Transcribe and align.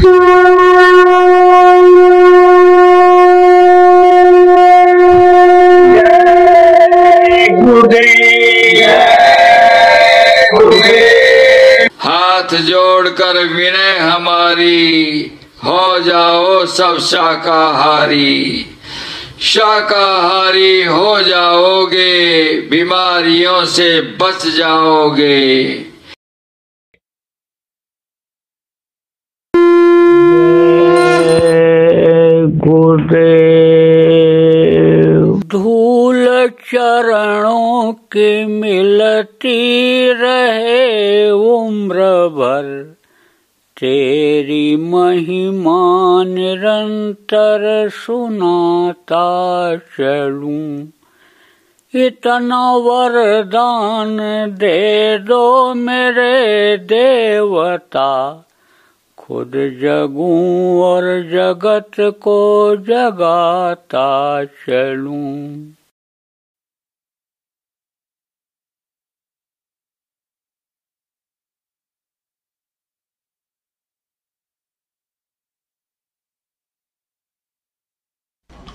हाथ 0.00 0.06
जोड़कर 12.56 13.44
विनय 13.44 13.98
हमारी, 13.98 15.32
हो 15.64 16.00
जाओ 16.00 16.66
सब 16.66 16.98
शाकाहारी। 16.98 18.66
शाकाहारी 19.40 20.82
हो 20.82 21.20
जाओगे, 21.20 22.52
बीमारियों 22.52 23.64
से 23.64 24.00
बच 24.00 24.46
जाओगे। 24.46 25.89
चरणों 36.72 37.92
की 37.92 38.44
मिलती 38.44 40.12
रहे 40.12 41.30
उम्र 41.30 41.98
भर 42.28 42.96
तेरी 43.76 44.76
महिमा 44.76 46.24
निरंतर 46.24 47.88
सुनाता 47.88 49.76
चलूँ। 49.76 50.88
इतना 51.94 52.76
वरदान 52.76 54.18
दे 54.50 55.18
दो 55.18 55.74
मेरे 55.74 56.76
देवता। 56.76 58.44
खुद 59.18 59.52
जगूं 59.82 60.80
और 60.82 61.02
जगत 61.32 61.90
को 62.00 62.76
जगाता 62.76 64.44
चलूँ। 64.44 65.72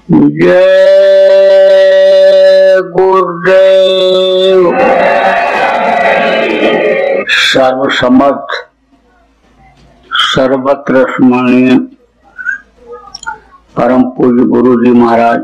जय 0.07 0.41
गुरुदेव। 2.89 4.59
सर्वसमर्थ 7.29 8.53
सर्वत्र 10.25 11.03
स्मरणीय 11.11 11.77
परम 13.75 14.03
पूज्य 14.09 14.45
गुरु 14.45 14.73
जी 14.83 14.91
महाराज, 14.91 15.39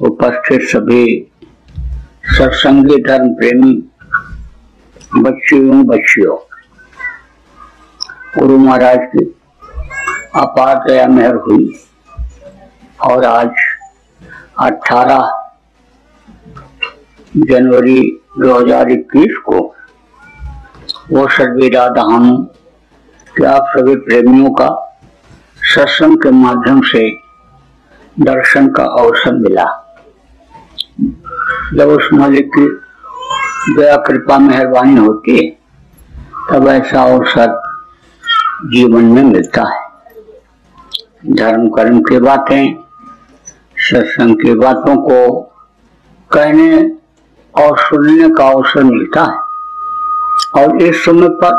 उपस्थित 0.00 0.62
सभी 0.70 1.04
सत्संगी 2.28 2.96
धर्म 3.02 3.32
प्रेमी, 3.34 3.72
बच्चियों 5.16 5.78
बच्चियों, 5.86 6.36
गुरु 8.38 8.58
महाराज 8.58 9.00
की 9.14 9.24
अपार 10.36 10.84
दया 10.86 11.06
मेहर 11.08 11.34
हुई। 11.46 11.64
और 13.02 13.24
आज 13.24 13.50
18 14.60 15.32
जनवरी 17.36 18.22
2021 18.38 19.36
को 19.44 19.74
वो 21.12 21.28
सर्वेरा 21.28 21.88
दहानु 21.88 22.36
कि 23.36 23.44
आप 23.44 23.64
सभी 23.68 23.96
प्रेमियों 23.96 24.50
का 24.50 24.98
सत्संग 25.62 26.16
के 26.16 26.30
माध्यम 26.30 26.80
से 26.80 27.10
दर्शन 28.20 28.68
का 28.68 28.84
अवसर 28.84 29.32
मिला। 29.32 29.64
जब 31.74 31.88
उस 31.88 32.08
मालिक 32.12 32.50
की 32.58 32.68
दया 33.76 33.96
कृपा 33.96 34.38
मेहरबानी 34.38 34.96
होती 34.96 35.36
है, 35.36 35.50
तब 36.50 36.68
ऐसा 36.68 37.02
अवसर 37.02 37.62
जीवन 38.64 39.04
में 39.04 39.22
मिलता 39.22 39.62
है। 39.62 39.82
धर्म 41.34 41.68
कर्म 41.68 42.00
की 42.00 42.18
बातें 42.18 42.81
सत्संग 43.92 44.36
की 44.36 44.54
बातों 44.54 44.96
को 44.96 45.40
कहने 46.30 46.96
और 47.54 47.78
सुनने 47.78 48.28
का 48.28 48.46
अवसर 48.48 48.84
मिलता 48.84 49.22
है। 49.22 50.62
और 50.62 50.82
इस 50.82 51.04
समय 51.04 51.28
पर 51.28 51.58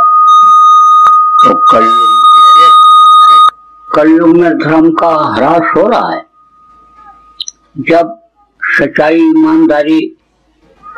तो 1.46 1.54
कलयुग 1.72 2.12
कलयुग 3.96 4.38
में 4.38 4.58
धर्म 4.58 4.92
का 4.92 5.10
ह्रास 5.36 5.78
हो 5.78 5.88
रहा 5.88 6.10
है। 6.10 6.26
जब 7.80 8.20
सच्चाई, 8.62 9.18
ईमानदारी 9.18 10.18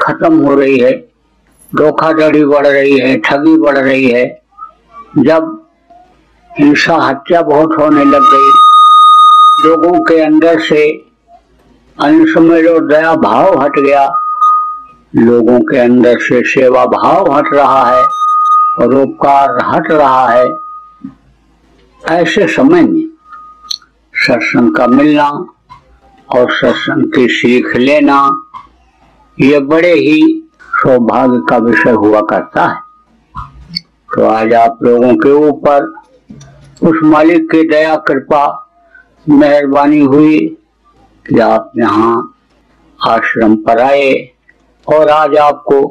खत्म 0.02 0.40
हो 0.40 0.56
रही 0.56 0.80
है, 0.80 0.92
धोखाधड़ी 1.76 2.46
बढ़ 2.46 2.68
रही 2.68 3.00
है, 3.00 3.18
ठगी 3.20 3.58
बढ़ 3.58 3.78
रही 3.78 4.10
है, 4.12 4.42
जब 5.18 5.68
हिंसा, 6.60 6.96
हत्या 6.96 7.42
बहुत 7.42 7.78
होने 7.80 8.06
लग 8.06 8.22
गई, 8.22 8.52
लोगों 9.70 10.04
के 10.04 10.22
अंदर 10.22 10.60
से 10.60 11.05
समय 12.00 12.62
जो 12.64 12.80
दया 12.80 13.14
भाव 13.16 13.62
हट 13.62 13.80
गया, 13.80 14.06
लोगों 15.16 15.60
के 15.60 15.78
अंदर 15.78 16.18
से 16.20 16.42
सेवा 16.44 16.86
भाव 16.86 17.32
हट 17.34 17.54
रहा 17.54 17.84
है 17.86 18.04
और 18.80 18.96
उपकार 18.96 19.58
हट 19.64 19.92
रहा 19.92 20.28
है। 20.30 20.48
ऐसे 22.02 22.48
समय 22.48 22.82
में 22.82 23.08
सत्संग 24.14 24.76
का 24.76 24.88
मिलना 24.88 25.28
और 26.30 26.52
सत्संग 26.52 27.12
की 27.14 27.28
सीख 27.28 27.76
लेना, 27.76 28.18
ये 29.40 29.60
बड़े 29.60 29.94
ही 29.94 30.22
सौभाग्य 30.74 31.42
का 31.50 31.58
विषय 31.58 31.92
हुआ 31.92 32.22
करता 32.22 32.66
है। 32.66 32.78
तो 34.16 34.26
आज 34.26 34.54
आप 34.54 34.84
लोगों 34.84 35.16
के 35.16 35.32
ऊपर 35.48 35.94
उस 36.84 37.00
मालिक 37.04 37.50
की 37.52 37.68
दया, 37.70 37.96
कृपा, 37.96 38.46
मेहरबानी 39.30 40.00
हुई। 40.00 40.58
कि 41.30 41.40
आप 41.40 41.72
यहाँ 41.78 42.36
आश्रम 43.08 43.56
पर 43.56 43.80
आए 43.80 44.12
और 44.88 45.10
आज 45.10 45.36
आपको 45.36 45.88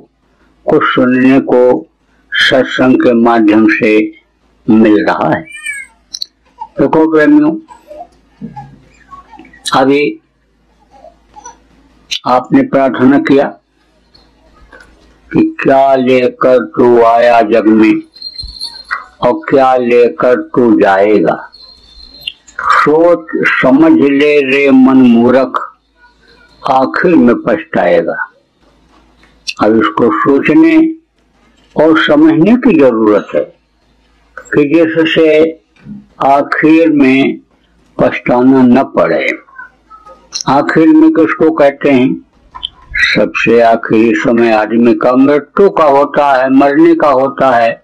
कुछ 0.67 0.83
सुनने 0.85 1.41
को 1.41 1.87
सत्संग 2.33 2.97
के 2.97 3.13
माध्यम 3.15 3.67
से 3.71 4.13
मिल 4.71 5.05
रहा 5.07 5.29
है। 5.35 5.43
देखो 6.81 7.11
प्रेमियों, 7.13 7.53
अभी 9.81 10.21
आपने 12.27 12.63
प्रार्थना 12.63 13.19
किया 13.19 13.49
कि 15.31 15.57
क्या 15.63 15.95
लेकर 15.95 16.65
तू 16.77 17.03
आया 17.03 17.41
जग 17.43 17.67
में 17.67 18.03
और 19.21 19.41
क्या 19.51 19.75
लेकर 19.77 20.41
तू 20.41 20.81
जाएगा? 20.81 21.54
सोच 22.85 23.27
समझ 23.63 23.93
ले 23.93 24.41
रे 24.41 24.71
मन 24.71 24.97
मूरख, 24.97 25.77
आखिर 26.71 27.15
में 27.17 27.37
पछताएगा। 27.37 28.31
अब 29.63 29.77
इसको 29.77 30.11
सोचने 30.21 30.95
और 31.85 31.99
समझने 31.99 32.57
की 32.57 32.81
ज़रूरत 32.81 33.27
है 33.35 33.55
कि 34.39 34.65
जिससे 34.75 35.61
आखिर 36.27 36.91
में 36.91 37.39
पछताना 38.01 38.63
न 38.63 38.83
पड़े। 38.83 39.29
आखिर 40.49 40.89
में 40.89 41.11
किसको 41.11 41.51
कहते 41.51 41.91
हैं? 41.91 42.27
सबसे 42.97 43.61
आखिरी 43.61 44.15
समय 44.15 44.53
आदमी 44.53 44.95
का 44.95 45.13
मृत्यु 45.13 45.71
का 45.71 45.85
होता 45.85 46.43
है, 46.43 46.51
मरने 46.51 46.95
का 46.95 47.09
होता 47.09 47.51
है। 47.51 47.83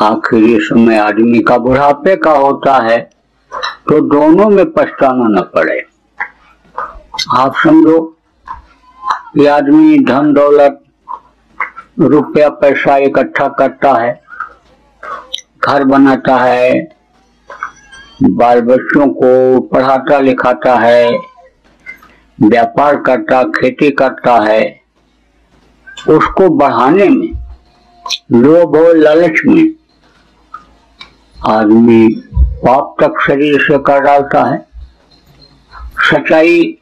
आखिरी 0.00 0.58
समय 0.60 0.96
आदमी 0.96 1.40
का 1.40 1.58
बुढ़ापे 1.58 2.16
का 2.16 2.32
होता 2.32 2.82
है। 2.92 3.10
तो 3.52 4.00
दोनों 4.08 4.48
में 4.50 4.72
पछताना 4.72 5.28
न 5.30 5.42
पड़े। 5.54 5.80
आप 7.36 7.54
समझो 7.56 8.00
कि 9.34 9.46
आदमी 9.46 9.98
धन, 9.98 10.32
दौलत, 10.32 10.84
रुपया, 12.00 12.48
पैसा 12.48 12.96
इकट्ठा 12.96 13.48
करता 13.48 13.92
है, 13.92 14.20
घर 15.64 15.84
बनाता 15.84 16.36
है 16.36 16.72
बाल 18.22 18.60
बच्चों 18.60 19.06
को 19.12 19.60
पढ़ाता, 19.68 20.18
लिखाता 20.20 20.74
है, 20.74 21.10
व्यापार 22.38 22.96
करता, 23.02 23.42
खेती 23.58 23.90
करता 23.90 24.38
है, 24.42 24.62
उसको 26.08 26.48
बढ़ाने 26.48 27.08
में, 27.08 27.32
लोभ 28.32 28.76
और 28.76 28.96
लालच 28.96 29.40
में 29.46 29.74
आदमी 31.48 32.06
पाप 32.64 32.96
तक 33.00 33.20
शरीर 33.26 33.60
से 33.60 33.78
कर 33.78 34.00
डालता 34.00 34.42
है। 34.42 34.66
सच्चाई 36.10 36.78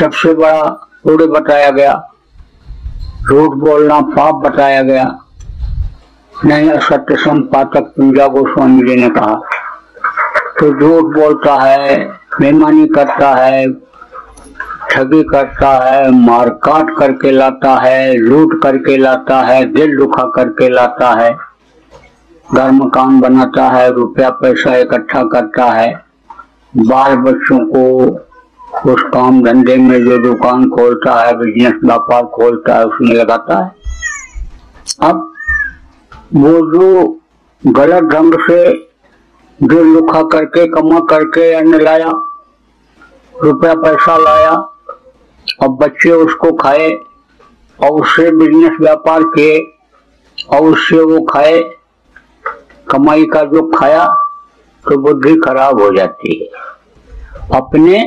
सबसे 0.00 0.34
बड़ा 0.34 0.62
पुण्य 1.04 1.26
बताया 1.26 1.70
गया। 1.70 1.94
झूठ 3.28 3.50
बोलना 3.50 4.00
पाप 4.00 4.34
बताया 4.34 4.82
गया। 4.82 5.18
नहीं, 6.44 6.70
असत्य 6.70 7.16
संपातक 7.16 7.92
पूजा 7.96 8.26
गोस्वामी 8.26 8.82
जी 8.82 8.96
ने 8.96 9.10
कहा। 9.10 9.34
तो 10.60 10.70
झूठ 10.80 11.14
बोलता 11.14 11.54
है 11.54 12.04
बेमानी 12.40 12.86
करता 12.86 13.34
है, 13.34 13.72
ठगी 14.90 15.22
करता 15.22 15.68
है 15.84 16.10
मार 16.10 16.48
काट 16.48 16.98
करके 16.98 17.30
लाता 17.30 17.74
है, 17.80 18.16
लूट 18.16 18.62
करके 18.62 18.96
लाता 18.96 19.40
है, 19.42 19.64
दिल 19.64 19.96
दुखा 19.96 20.24
करके 20.34 20.68
लाता 20.68 21.12
है। 21.20 21.47
घर 22.54 22.70
मकान 22.70 23.20
बनाता 23.20 23.68
है, 23.68 23.90
रुपया 23.92 24.30
पैसा 24.30 24.76
इकट्ठा 24.76 25.22
करता 25.22 25.64
है। 25.64 26.04
बाल 26.76 27.16
बच्चों 27.16 27.58
को 27.66 28.92
उस 28.92 29.02
काम 29.02 29.42
धंधे 29.44 29.76
में 29.76 30.04
जो 30.04 30.18
दुकान 30.18 30.68
खोलता 30.70 31.14
है 31.20 31.36
बिज़नेस 31.36 31.80
व्यापार 31.84 32.24
खोलता 32.24 32.76
है, 32.76 32.84
उसमें 32.84 33.14
लगाता 33.14 33.58
है। 33.64 33.74
अब 35.02 35.32
वो 36.34 36.50
जो 36.50 37.20
गलत 37.66 38.02
ढंग 38.02 38.34
से 38.34 38.88
जो 39.62 39.82
लुखा 39.84 40.22
करके, 40.22 40.66
कमा 40.66 41.00
करके 41.00 41.52
अन्न 41.52 41.80
लाया, 41.80 42.10
रुपया 43.34 43.74
पैसा 43.74 44.16
लाया, 44.16 44.52
अब 45.62 45.78
बच्चे 45.82 46.10
उसको 46.10 46.52
खाए, 46.52 46.90
और 47.78 47.90
उससे 47.90 48.30
बिज़नेस 48.30 48.80
व्यापार 48.80 49.22
किए, 49.22 49.58
और 50.52 50.62
उससे 50.62 51.00
वो 51.00 51.20
खाए 51.20 51.77
कमाई 52.90 53.24
का 53.24 53.42
जो 53.44 53.62
खाया 53.70 54.04
तो 54.84 54.96
बुद्धि 54.98 55.34
खराब 55.36 55.80
हो 55.80 55.90
जाती 55.96 56.36
है। 56.36 56.48
अपने 57.56 58.02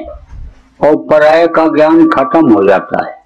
और 0.79 0.95
पराये 1.09 1.47
का 1.47 1.65
ज्ञान 1.67 2.07
खत्म 2.09 2.53
हो 2.53 2.63
जाता 2.67 3.05
है। 3.05 3.19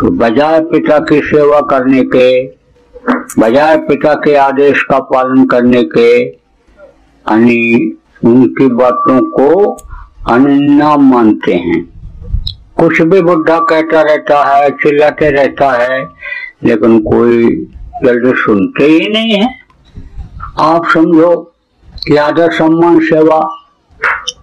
तो 0.00 0.10
बजाय 0.18 0.60
पिता 0.62 0.98
की 1.00 1.20
सेवा 1.22 1.60
करने 1.60 2.02
के, 2.14 2.46
बजाय 3.38 3.76
पिता 3.78 4.14
के 4.14 4.34
आदेश 4.36 4.82
का 4.82 4.98
पालन 5.10 5.44
करने 5.46 5.82
के 5.96 6.10
उनकी 7.26 8.66
बातों 8.74 9.18
को 9.30 9.70
अन्ना 10.32 10.96
मानते 10.96 11.54
हैं। 11.54 11.82
कुछ 12.78 13.00
भी 13.02 13.20
बुढ़ा 13.22 13.58
कहता 13.60 14.02
रहता 14.02 14.42
है, 14.44 14.70
चिल्लाते 14.72 15.30
रहता 15.30 15.70
है, 15.72 16.02
लेकिन 16.64 16.98
कोई 17.02 17.48
जल्दी 18.04 18.32
सुनते 18.36 18.84
ही 18.84 19.08
नहीं 19.08 19.32
है। 19.32 19.63
आप 20.60 20.86
समझो 20.86 21.54
कि 22.06 22.16
आदर 22.16 22.52
सम्मान, 22.52 23.00
सेवा, 23.00 23.56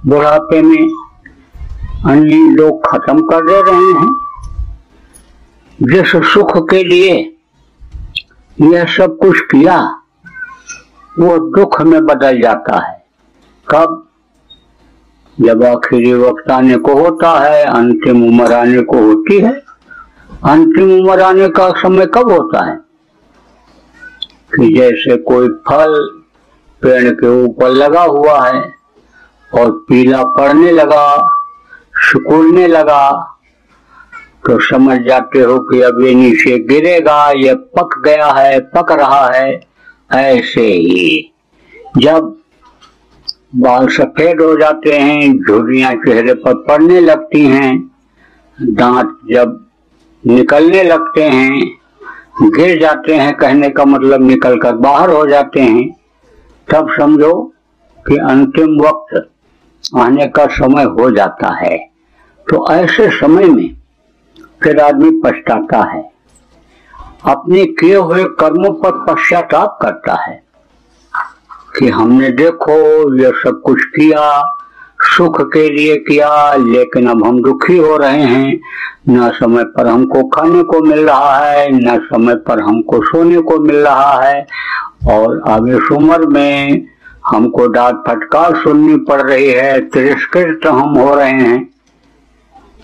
बुढ़ापे 0.06 0.62
में 0.62 0.94
अन्य 2.06 2.36
लोग 2.36 2.88
खत्म 2.88 3.22
कर 3.22 3.42
दे 3.46 3.72
रहे 3.72 4.02
हैं। 4.02 4.16
जिस 5.84 6.08
सुख 6.08 6.70
के 6.70 6.84
लिए 6.84 7.38
यह 8.62 8.86
सब 8.86 9.18
कुछ 9.22 9.40
किया, 9.40 10.02
वो 11.20 11.38
दुख 11.38 11.82
में 11.82 12.06
बदल 12.06 12.42
जाता 12.42 12.88
है। 12.88 13.06
कब? 13.68 14.08
जब 15.42 15.64
आखिरी 15.64 16.14
वक्त 16.14 16.52
आने 16.52 16.78
को 16.78 16.94
होता 16.94 17.40
है, 17.40 17.66
अंतिम 17.66 18.28
उम्र 18.28 18.54
आने 18.54 18.82
को 18.82 18.98
होती 18.98 19.40
है। 19.40 19.54
अंतिम 20.44 20.92
उम्र 21.00 21.22
आने 21.22 21.50
का 21.50 21.70
समय 21.70 22.06
कब 22.06 22.32
होता 22.32 22.66
है? 22.66 22.91
जैसे 24.60 25.18
कोई 25.18 25.48
फल 25.48 26.10
पेड़ 26.82 27.10
के 27.10 27.44
ऊपर 27.44 27.70
लगा 27.70 28.02
हुआ 28.02 28.48
है 28.48 28.74
और 29.54 29.72
पीला 29.72 30.24
पड़ने 30.24 30.72
लगा 30.72 31.28
सुकूलने 31.96 32.68
लगा 32.68 33.28
तो 34.48 34.60
समझ 34.60 35.00
जाते 35.00 35.40
हो 35.40 35.60
कि 35.60 35.82
अब 35.82 36.02
ये 36.02 36.14
नीचे 36.14 36.58
गिरेगा, 36.60 37.32
ये 37.32 37.54
पक 37.54 38.02
गया 38.06 38.32
है, 38.32 38.60
पक 38.60 38.92
रहा 38.92 39.28
है, 39.30 39.62
ऐसे 40.12 40.62
ही। 40.62 41.34
जब 41.98 42.36
बाल 43.56 43.88
सफ़ेद 43.88 44.42
हो 44.42 44.58
जाते 44.58 44.92
हैं, 44.92 45.38
झुर्रियाँ 45.38 45.94
चेहरे 45.96 46.34
पर 46.34 46.54
पड़ने 46.54 47.00
लगती 47.00 47.46
हैं, 47.46 47.92
दांत 48.62 49.18
जब 49.32 49.66
निकलने 50.26 50.84
लगते 50.84 51.24
हैं 51.24 51.81
गिर 52.36 52.80
जाते 52.80 53.16
हैं, 53.16 53.38
कहने 53.38 53.70
का 53.70 53.86
मतलब 53.86 54.22
निकल 54.22 54.60
कर 54.60 54.76
बाहर 54.76 55.10
हो 55.10 55.28
जाते 55.28 55.60
हैं। 55.60 55.96
तब 56.72 56.94
समझो 56.98 57.54
कि 58.08 58.18
अंतिम 58.18 58.82
वक्त 58.82 59.30
आने 59.98 60.28
का 60.28 60.46
समय 60.46 60.84
हो 60.84 61.12
जाता 61.12 61.54
है। 61.54 61.78
तो 62.50 62.72
ऐसे 62.72 63.10
समय 63.10 63.44
में 63.44 63.76
फिर 64.64 64.80
आदमी 64.80 65.22
पछताता 65.26 65.92
है। 65.92 66.12
अपने 67.26 67.66
किए 67.66 67.96
हुए 67.96 68.24
कर्मों 68.24 68.74
पर 68.74 68.92
पश्चाताप 68.92 69.80
करता 69.82 70.14
है 70.14 70.44
कि 71.80 71.90
हमने 71.90 72.30
देखो, 72.30 72.74
ये 73.18 73.30
सब 73.30 73.62
कुछ 73.66 73.84
किया 73.84 74.58
सुख 75.04 75.42
के 75.42 75.70
लिए 75.70 75.96
किया, 75.96 76.54
लेकिन 76.54 77.08
अब 77.08 77.26
हम 77.28 77.42
दुखी 77.42 77.78
हो 77.78 77.98
रहे 77.98 78.22
हैं। 78.22 78.62
न 79.10 79.30
समय 79.30 79.64
पर 79.64 79.88
हमको 79.88 80.24
खाने 80.24 80.64
को 80.64 80.80
मिल 80.80 81.00
रहा 81.00 81.38
है, 81.38 81.70
न 81.72 82.00
समय 82.00 82.36
पर 82.36 82.62
हमको 82.62 83.06
सोने 83.06 83.38
को 83.38 83.60
मिल 83.60 83.76
रहा 83.76 84.24
है। 84.24 84.48
और 85.08 85.42
अब 85.48 85.68
इस 85.68 85.92
उम्र 85.92 86.26
में 86.26 86.86
हमको 87.28 87.68
डांट 87.68 87.96
फटकार 87.96 88.56
सुननी 88.56 88.98
पड़ 88.98 89.22
रही 89.22 89.50
है, 89.50 89.80
तिरस्कृत 89.80 90.68
हम 90.68 90.98
हो 90.98 91.16
रहे 91.16 91.32
हैं। 91.32 91.70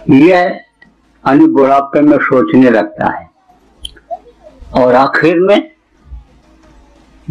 यह 0.10 0.60
अन्य 1.26 1.46
बुढ़ापे 1.46 2.02
में 2.02 2.18
सोचने 2.18 2.70
लगता 2.70 3.18
है। 3.18 3.30
और 4.74 4.96
आखिर 4.96 5.40
में 5.40 5.72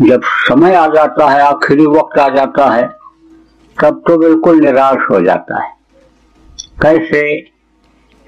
जब 0.01 0.21
समय 0.25 0.75
आ 0.75 0.87
जाता 0.87 1.31
है, 1.31 1.41
आखिरी 1.41 1.87
वक्त 1.87 2.19
आ 2.19 2.29
जाता 2.29 2.71
है 2.71 2.96
तब 3.79 4.03
तो 4.07 4.17
बिल्कुल 4.19 4.61
निराश 4.61 5.11
हो 5.11 5.21
जाता 5.21 5.63
है। 5.63 5.71
कैसे? 6.83 7.41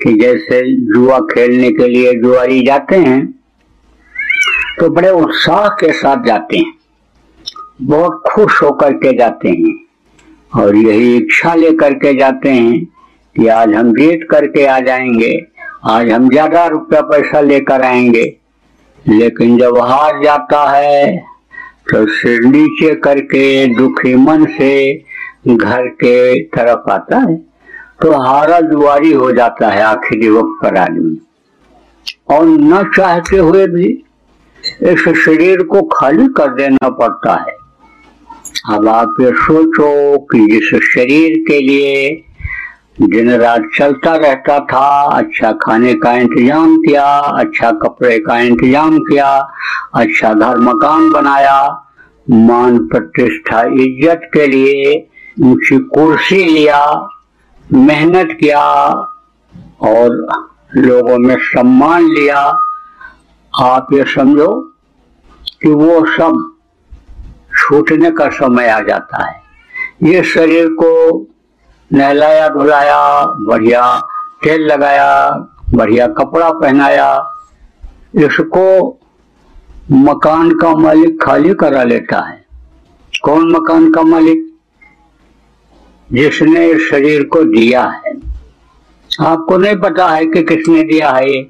कि 0.01 0.13
जैसे 0.15 0.61
जुआ 0.87 1.19
खेलने 1.31 1.71
के 1.71 1.87
लिए 1.89 2.13
जुआरी 2.15 2.61
जाते 2.67 2.97
हैं 2.97 3.27
तो 4.79 4.89
बड़े 4.91 5.11
उत्साह 5.11 5.69
के 5.75 5.93
साथ 5.93 6.25
जाते 6.25 6.59
हैं, 6.59 6.73
बहुत 7.83 8.23
खुश 8.27 8.63
होकर 8.63 8.93
के 8.95 9.17
जाते 9.19 9.49
हैं, 9.51 9.75
और 10.53 10.77
यही 10.77 11.17
इच्छा 11.17 11.55
लेकर 11.55 11.95
के 11.95 12.13
जाते 12.19 12.51
हैं 12.51 12.85
कि 13.37 13.47
आज 13.49 13.75
हम 13.75 13.93
जीत 13.93 14.27
करके 14.31 14.67
आ 14.67 14.79
जाएँगे, 14.81 15.35
आज 15.87 16.11
हम 16.11 16.29
ज़्यादा 16.31 16.67
रुपया 16.67 17.01
पैसा 17.03 17.41
लेकर 17.41 17.83
आएँगे। 17.83 18.25
लेकिन 19.05 19.59
जब 19.59 19.79
हार 19.81 20.23
जाता 20.25 20.65
है 20.71 21.17
तो 21.91 22.07
सिर 22.13 22.45
नीचे 22.47 22.95
करके 23.01 23.45
दुखी 23.75 24.15
मन 24.17 24.45
से 24.59 24.73
घर 25.45 25.87
के 26.03 26.43
तरफ़ 26.47 26.91
आता 26.91 27.19
है 27.21 27.37
तो 28.03 28.13
हारा 28.23 28.61
दुआरी 28.63 29.13
हो 29.13 29.31
जाता 29.33 29.69
है 29.69 29.83
आखिरी 29.83 30.29
वक्त 30.29 30.59
पर 30.63 30.77
आदमी। 30.79 31.17
और 32.31 32.47
न 32.47 32.83
चाहते 32.97 33.37
हुए 33.39 33.67
भी 33.69 33.87
इस 34.85 35.09
शरीर 35.19 35.63
को 35.65 35.83
खाली 35.89 36.27
कर 36.37 36.55
देना 36.55 36.89
पड़ता 36.91 37.35
है। 37.41 37.57
अब 38.71 38.89
आप 38.89 39.15
ये 39.21 39.31
सोचो 39.37 40.19
कि 40.31 40.45
इस 40.57 40.71
शरीर 40.87 41.39
के 41.49 41.59
लिए 41.61 42.25
दिन 43.03 43.31
रात 43.33 43.69
चलता 43.77 44.15
रहता 44.17 44.59
था 44.71 44.87
अच्छा 45.17 45.53
खाने 45.63 45.95
का 45.97 46.13
इंतज़ाम 46.15 46.77
किया 46.79 47.05
अच्छा 47.41 47.71
कपड़े 47.83 48.19
का 48.21 48.39
इंतज़ाम 48.41 48.99
किया 49.01 49.29
अच्छा 49.97 50.33
घर 50.35 50.59
मकान 50.63 51.11
बनाया। 51.13 51.61
मान 52.27 52.79
प्रतिष्ठा 52.89 53.63
इज़्ज़त 53.83 54.31
के 54.35 54.47
लिए 54.47 54.95
कुर्सी 55.41 56.45
लिया, 56.45 57.09
मेहनत 57.73 58.29
किया 58.41 58.63
और 59.81 60.27
लोगों 60.77 61.19
में 61.19 61.37
सम्मान 61.39 62.05
लिया। 62.05 62.39
आप 63.61 63.89
ये 63.93 64.05
समझो 64.05 64.75
कि 65.63 65.69
वो 65.69 66.07
सब 66.07 66.57
छूटने 67.59 68.11
का 68.11 68.29
समय 68.29 68.69
आ 68.69 68.81
जाता 68.81 69.31
है। 69.31 69.43
ये 70.03 70.23
शरीर 70.23 70.69
को 70.69 71.27
नहलाया 71.93 72.49
धुलाया, 72.49 73.25
बढ़िया 73.25 74.01
तेल 74.43 74.61
लगाया, 74.61 75.31
बढ़िया 75.75 76.07
कपड़ा 76.07 76.51
पहनाया, 76.51 77.33
इसको 78.15 78.99
मकान 79.93 80.51
का 80.51 80.75
मालिक 80.75 81.23
खाली 81.23 81.55
करा 81.55 81.83
लेता 81.83 82.29
है। 82.29 82.47
कौन 83.25 83.53
मकान 83.53 83.93
का 83.93 84.03
मालिक? 84.03 84.48
जिसने 86.11 86.79
शरीर 86.81 87.23
को 87.25 87.43
दिया 87.47 87.83
है। 87.97 88.13
आपको 89.11 89.57
नहीं 89.57 89.77
पता 89.79 90.07
है 90.09 90.27
कि 90.27 90.43
किसने 90.45 90.83
दिया 90.85 91.11
है। 91.11 91.29
ये 91.29 91.41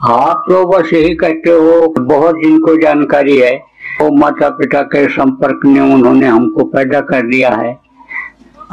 आप 0.00 0.44
तो 0.48 0.64
बस 0.66 0.92
यही 0.92 1.14
कहते 1.16 1.50
हो 1.50 1.94
बहुत 2.00 2.36
जिनको 2.36 2.76
जानकारी 2.76 3.36
है, 3.36 3.54
वो 4.00 4.10
माता 4.16 4.48
पिता 4.50 4.82
के 4.84 5.06
संपर्क 5.10 5.64
में 5.66 5.80
उन्होंने 5.82 6.26
हमको 6.26 6.64
पैदा 6.66 7.00
कर 7.02 7.26
दिया 7.28 7.50
है। 7.52 7.78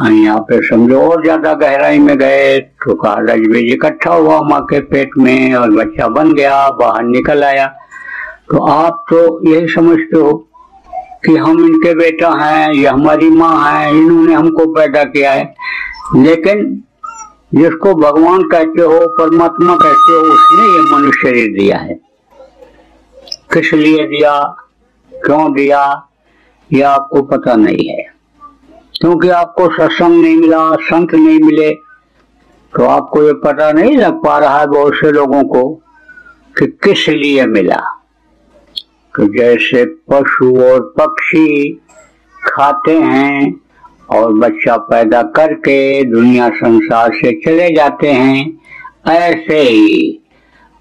यहाँ 0.01 0.39
पे 0.41 0.62
समझो, 0.67 1.00
और 1.01 1.24
ज़्यादा 1.24 1.53
गहराई 1.55 2.00
में 2.00 2.17
गए 2.17 2.58
तो 2.60 2.93
कहा 2.96 3.15
रजबीज 3.22 3.72
इकट्ठा 3.74 4.13
हुआ 4.13 4.39
माँ 4.41 4.62
के 4.63 4.79
पेट 4.81 5.17
में 5.17 5.53
और 5.55 5.72
बच्चा 5.72 6.08
बन 6.10 6.34
गया, 6.34 6.70
बाहर 6.72 7.03
निकल 7.05 7.43
आया। 7.43 7.67
तो 8.50 8.63
आप 8.67 9.03
तो 9.10 9.20
यही 9.46 9.67
समझते 9.70 10.17
हो 10.17 10.31
कि 11.25 11.36
हम 11.36 11.66
इनके 11.66 11.96
बेटा 11.96 12.46
हैं, 12.46 12.74
ये 12.74 12.88
हमारी 12.88 13.30
माँ 13.30 13.72
है, 13.72 13.98
इन्होंने 13.98 14.34
हमको 14.34 14.66
पैदा 14.66 15.04
किया 15.04 15.32
है। 15.32 15.56
लेकिन 16.16 16.84
जिसको 17.54 17.94
भगवान 17.94 18.44
कहते 18.44 18.82
हो, 18.82 19.08
परमात्मा 19.08 19.75
कहते 19.75 20.13
हो, 20.13 20.20
उसने 20.20 20.63
ये 20.63 20.96
मनुष्य 20.96 21.20
शरीर 21.22 21.60
दिया 21.60 21.78
है। 21.78 22.00
किस 23.54 23.74
लिए 23.74 24.08
दिया, 24.08 24.56
क्यों 25.13 25.54
दिया, 25.54 26.08
ये 26.74 26.82
आपको 26.82 27.22
पता 27.22 27.56
नहीं 27.56 27.90
है। 27.90 28.13
क्योंकि 29.01 29.30
आपको 29.30 29.70
सत्संग 29.70 30.22
नहीं 30.22 30.38
मिला, 30.38 30.75
संत 30.75 31.13
नहीं 31.13 31.40
मिले 31.40 31.92
तो 32.75 32.86
आपको 32.86 33.24
ये 33.24 33.34
पता 33.34 33.72
नहीं 33.72 33.98
लग 33.98 34.13
पा 34.13 34.38
रहा 34.38 34.60
है 34.60 34.68
बहुत 34.68 34.94
से 34.94 35.12
लोगों 35.12 35.44
को 35.44 35.70
कि 36.58 36.66
किस 36.68 37.10
लिए 37.10 37.46
मिला। 37.46 38.00
जैसे 39.20 39.86
पशु 39.86 40.62
और 40.62 40.94
पक्षी 41.00 41.74
खाते 42.44 42.91
हैं 42.91 43.62
और 44.10 44.34
बच्चा 44.34 44.77
पैदा 44.77 45.22
करके 45.22 46.03
दुनिया 46.03 46.50
संसार 46.50 47.13
से 47.13 47.41
चले 47.46 47.75
जाते 47.75 48.08
हैं, 48.08 48.60
ऐसे 49.08 49.62
ही 49.62 50.20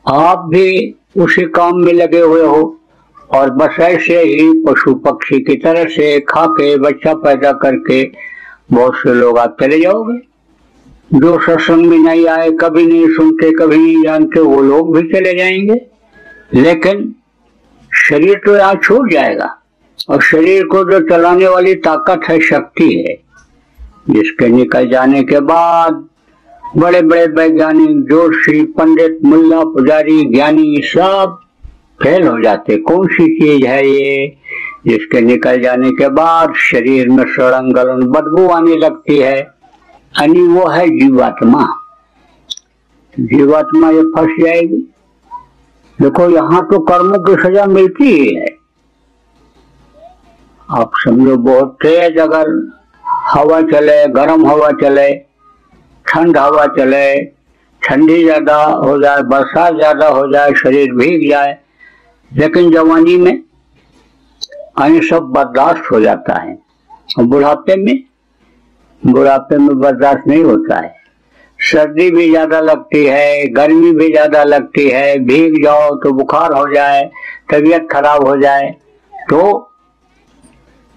आप 0.09 0.39
भी 0.39 0.95
उसी 1.19 1.43
काम 1.43 1.77
में 1.77 1.93
लगे 1.93 2.21
हुए 2.21 2.43
हो। 2.43 2.81
और 3.31 3.51
बस 3.51 3.81
ऐसे 3.81 4.21
ही 4.21 4.65
पशु 4.67 4.95
पक्षी 4.95 5.41
की 5.41 5.57
तरह 5.57 5.85
से 5.85 6.21
खा 6.21 6.47
के 6.47 6.77
बच्चा 6.77 7.15
पैदा 7.15 7.53
करके 7.53 8.11
बहुत 8.73 8.95
से 8.95 9.15
लोग 9.15 9.39
आप 9.39 9.57
चले 9.61 9.81
जाओगे। 9.81 10.19
जो 11.19 11.41
सत्संग 11.41 11.87
में 11.87 11.99
नहीं 11.99 12.27
आए, 12.27 12.51
कभी 12.51 12.87
नहीं 12.87 13.09
सुनते, 13.09 13.53
कभी 13.53 13.77
नहीं 13.77 14.03
जानते, 14.05 14.41
वो 14.41 14.63
लोग 14.63 14.97
भी 14.97 15.09
चले 15.09 15.35
जाएँगे। 15.39 15.87
लेकिन 16.55 17.15
शरीर 17.95 18.41
तो 18.47 18.57
यहाँ 18.57 18.75
छूट 18.75 19.13
जाएगा। 19.13 19.57
और 20.09 20.23
शरीर 20.23 20.65
को 20.65 20.91
जो 20.91 21.01
चलाने 21.01 21.49
वाली 21.49 21.75
ताकत 21.75 22.21
है, 22.29 22.41
शक्ति 22.41 23.05
है, 23.09 23.19
जिसके 24.15 24.49
निकल 24.49 24.89
जाने 24.89 25.23
के 25.23 25.41
बाद 25.41 26.05
बड़े 26.77 27.03
बड़े 27.03 27.27
वैज्ञानिक, 27.27 28.01
जोशी, 28.01 28.63
पंडित, 28.63 29.19
मुल्ला, 29.25 29.61
पुजारी, 29.61 30.25
ज्ञानी 30.25 30.83
सब 30.85 31.39
फेल 32.03 32.27
हो 32.27 32.41
जाते। 32.41 32.77
कौन 32.77 33.07
सी 33.07 33.41
चीज़ 33.41 33.67
है 33.67 33.89
ये, 33.89 34.37
जिसके 34.87 35.21
निकल 35.21 35.61
जाने 35.61 35.91
के 35.91 36.09
बाद 36.09 36.55
शरीर 36.55 37.09
में 37.09 37.25
सड़न 37.25 37.73
गलन 37.73 38.03
बदबू 38.07 38.49
आने 38.49 38.77
लगती 38.77 39.19
है? 39.19 39.39
यानी 40.21 40.43
वो 40.43 40.69
है 40.69 40.89
जीवात्मा। 40.89 41.69
जीवात्मा 43.21 43.91
ये 43.91 44.03
फंस 44.03 44.45
जाएगी। 44.45 44.95
देखो, 46.01 46.29
यहाँ 46.31 46.63
तो 46.69 46.79
कर्मों 46.81 47.19
की 47.19 47.33
सजा 47.43 47.65
मिलती 47.67 48.05
ही 48.05 48.35
है। 48.35 48.47
आप 50.69 50.91
समझो, 50.97 51.37
बहुत 51.37 51.77
तेज 51.83 52.19
अगर 52.19 52.49
हवा 53.29 53.61
चले, 53.63 54.07
गर्म 54.09 54.47
हवा 54.47 54.71
चले, 54.83 55.13
ठंड 56.07 56.37
हवा 56.39 56.67
चले, 56.77 57.25
ठंडी 57.83 58.23
ज़्यादा 58.23 58.57
हो 58.85 58.99
जाए, 59.03 59.23
बरसात 59.23 59.75
ज़्यादा 59.75 60.09
हो 60.09 60.27
जाए, 60.33 60.53
शरीर 60.55 60.95
भीग 60.95 61.29
जाए, 61.31 61.59
लेकिन 62.31 62.71
जवानी 62.73 63.17
में 63.17 63.43
अन्य 64.79 65.01
सब 65.09 65.31
बर्दाश्त 65.33 65.91
हो 65.93 66.01
जाता 66.01 66.41
है। 66.41 66.59
बुढ़ापे 67.21 67.77
में 67.77 68.03
बुढ़ापे 69.03 69.57
में 69.57 69.79
बर्दाश्त 69.81 70.27
नहीं 70.27 70.43
होता 70.45 70.81
है। 70.81 70.95
सर्दी 71.61 72.11
भी 72.11 72.29
ज़्यादा 72.31 72.61
लगती 72.61 73.05
है, 73.05 73.47
गर्मी 73.49 73.91
भी 73.93 74.11
ज़्यादा 74.11 74.43
लगती 74.45 74.89
है, 74.89 75.19
भीग 75.21 75.63
जाओ 75.65 75.95
तो 75.97 76.13
बुखार 76.13 76.53
हो 76.53 76.67
जाए, 76.75 77.11
तबीयत 77.51 77.89
खराब 77.93 78.27
हो 78.27 78.37
जाए 78.39 78.71
तो 79.31 79.67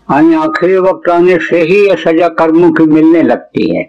आखिरी 0.08 0.78
वक्त 0.80 1.10
आने 1.10 1.38
से 1.42 1.62
ही 1.62 1.76
ये 1.80 1.96
सजा 1.98 2.28
कर्मों 2.36 2.72
की 2.74 2.84
मिलने 2.86 3.22
लगती 3.24 3.70
है। 3.70 3.84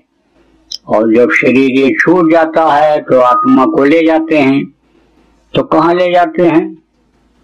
और 0.88 1.12
जब 1.14 1.31
शरीर 1.33 1.71
ये 1.73 1.95
छूट 2.00 2.31
जाता 2.33 2.64
है 2.66 3.00
तो 3.02 3.21
आत्मा 3.23 3.64
को 3.66 3.85
ले 3.85 4.02
जाते 4.07 4.38
हैं। 4.38 4.64
तो 5.54 5.62
कहाँ 5.64 5.95
ले 5.95 6.11
जाते 6.12 6.43
हैं? 6.45 6.75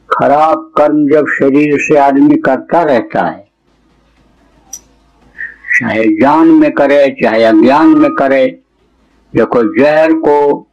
खराब 0.08 0.70
कर्म 0.76 1.06
जब 1.08 1.26
शरीर 1.30 1.76
से 1.80 1.96
आदमी 1.98 2.36
करता 2.38 2.82
रहता 2.84 3.22
है, 3.22 3.44
चाहे 5.72 6.04
ज्ञान 6.10 6.48
में 6.50 6.70
करे, 6.72 7.08
चाहे 7.22 7.44
अज्ञान 7.44 7.96
में 7.98 8.10
करे 8.12 8.46
देखो, 9.36 9.62
जहर 9.78 10.12
को 10.12 10.66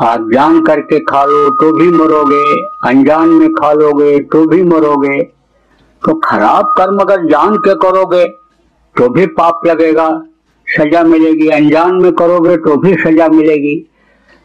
आप 0.00 0.30
जान 0.32 0.60
करके 0.60 0.98
खा 1.00 1.24
लो 1.24 1.50
तो 1.50 1.72
भी 1.72 1.88
मरोगे। 1.88 2.44
अनजान 2.88 3.28
में 3.28 3.48
खा 3.54 3.72
लोगे 3.72 4.18
तो 4.20 4.46
भी 4.46 4.62
मरोगे। 4.62 5.20
तो 6.02 6.14
खराब 6.14 6.74
कर्म 6.78 6.98
अगर 6.98 7.24
जान 7.26 7.56
के 7.56 7.74
करोगे 7.74 8.24
तो 8.96 9.08
भी 9.08 9.26
पाप 9.26 9.66
लगेगा। 9.66 10.08
सजा 10.66 11.02
मिलेगी। 11.02 11.48
अनजान 11.48 11.94
में 11.94 12.12
करोगे 12.12 12.56
तो 12.56 12.76
भी 12.76 12.94
सजा 12.94 13.28
मिलेगी। 13.28 13.76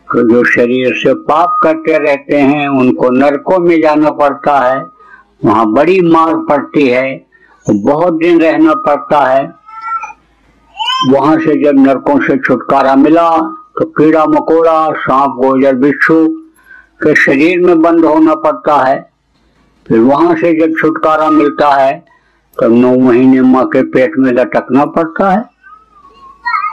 तो 0.08 0.30
जो 0.30 0.44
शरीर 0.44 0.94
से 0.94 1.14
पाप 1.14 1.58
करते 1.64 1.98
रहते 1.98 2.38
हैं, 2.38 2.68
उनको 2.70 3.10
नरकों 3.10 3.60
में 3.60 3.82
जाना 3.82 4.12
पड़ता 4.12 4.60
है। 4.60 4.86
वहाँ 5.46 5.66
बड़ी 5.72 6.00
मार 6.02 6.36
पड़ती 6.36 6.88
है। 6.88 7.26
बहुत 7.70 8.14
दिन 8.14 8.42
रहना 8.42 8.74
पड़ता 8.74 9.26
है। 9.26 9.65
वहाँ 11.06 11.38
से 11.40 11.54
जब 11.64 11.80
नरकों 11.80 12.20
से 12.20 12.38
छुटकारा 12.38 12.96
मिला 12.96 13.30
तो 13.80 13.86
कीड़ा 13.88 14.26
मकोड़ा, 14.26 14.92
सांप, 14.94 15.32
गोजर, 15.36 15.76
बिच्छू 15.76 16.28
के 17.04 17.16
शरीर 17.16 17.62
में 17.62 17.82
बंद 17.82 18.06
होना 18.06 18.36
पड़ता 18.36 18.76
है। 18.78 18.98
फिर 19.86 20.00
वहाँ 20.00 20.36
से 20.36 20.54
जब 20.60 20.74
छुटकारा 20.80 21.30
मिलता 21.30 21.70
है 21.76 21.94
तब 22.58 22.74
नौ 22.74 22.94
महीने 23.00 23.42
माँ 23.44 23.66
के 23.66 23.82
पेट 23.92 24.18
में 24.18 24.32
लटकना 24.32 24.86
पड़ता 24.96 25.30
है। 25.32 25.44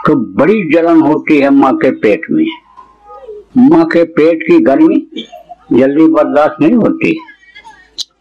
तो 0.07 0.15
बड़ी 0.35 0.61
जलन 0.71 1.01
होती 1.01 1.39
है 1.39 1.49
माँ 1.49 1.73
के 1.77 1.91
पेट 1.99 2.25
में। 2.31 2.45
माँ 3.59 3.85
के 3.85 4.03
पेट 4.13 4.43
की 4.43 4.59
गर्मी 4.63 5.05
जल्दी 5.73 6.07
बर्दाश्त 6.07 6.61
नहीं 6.61 6.73
होती। 6.73 7.17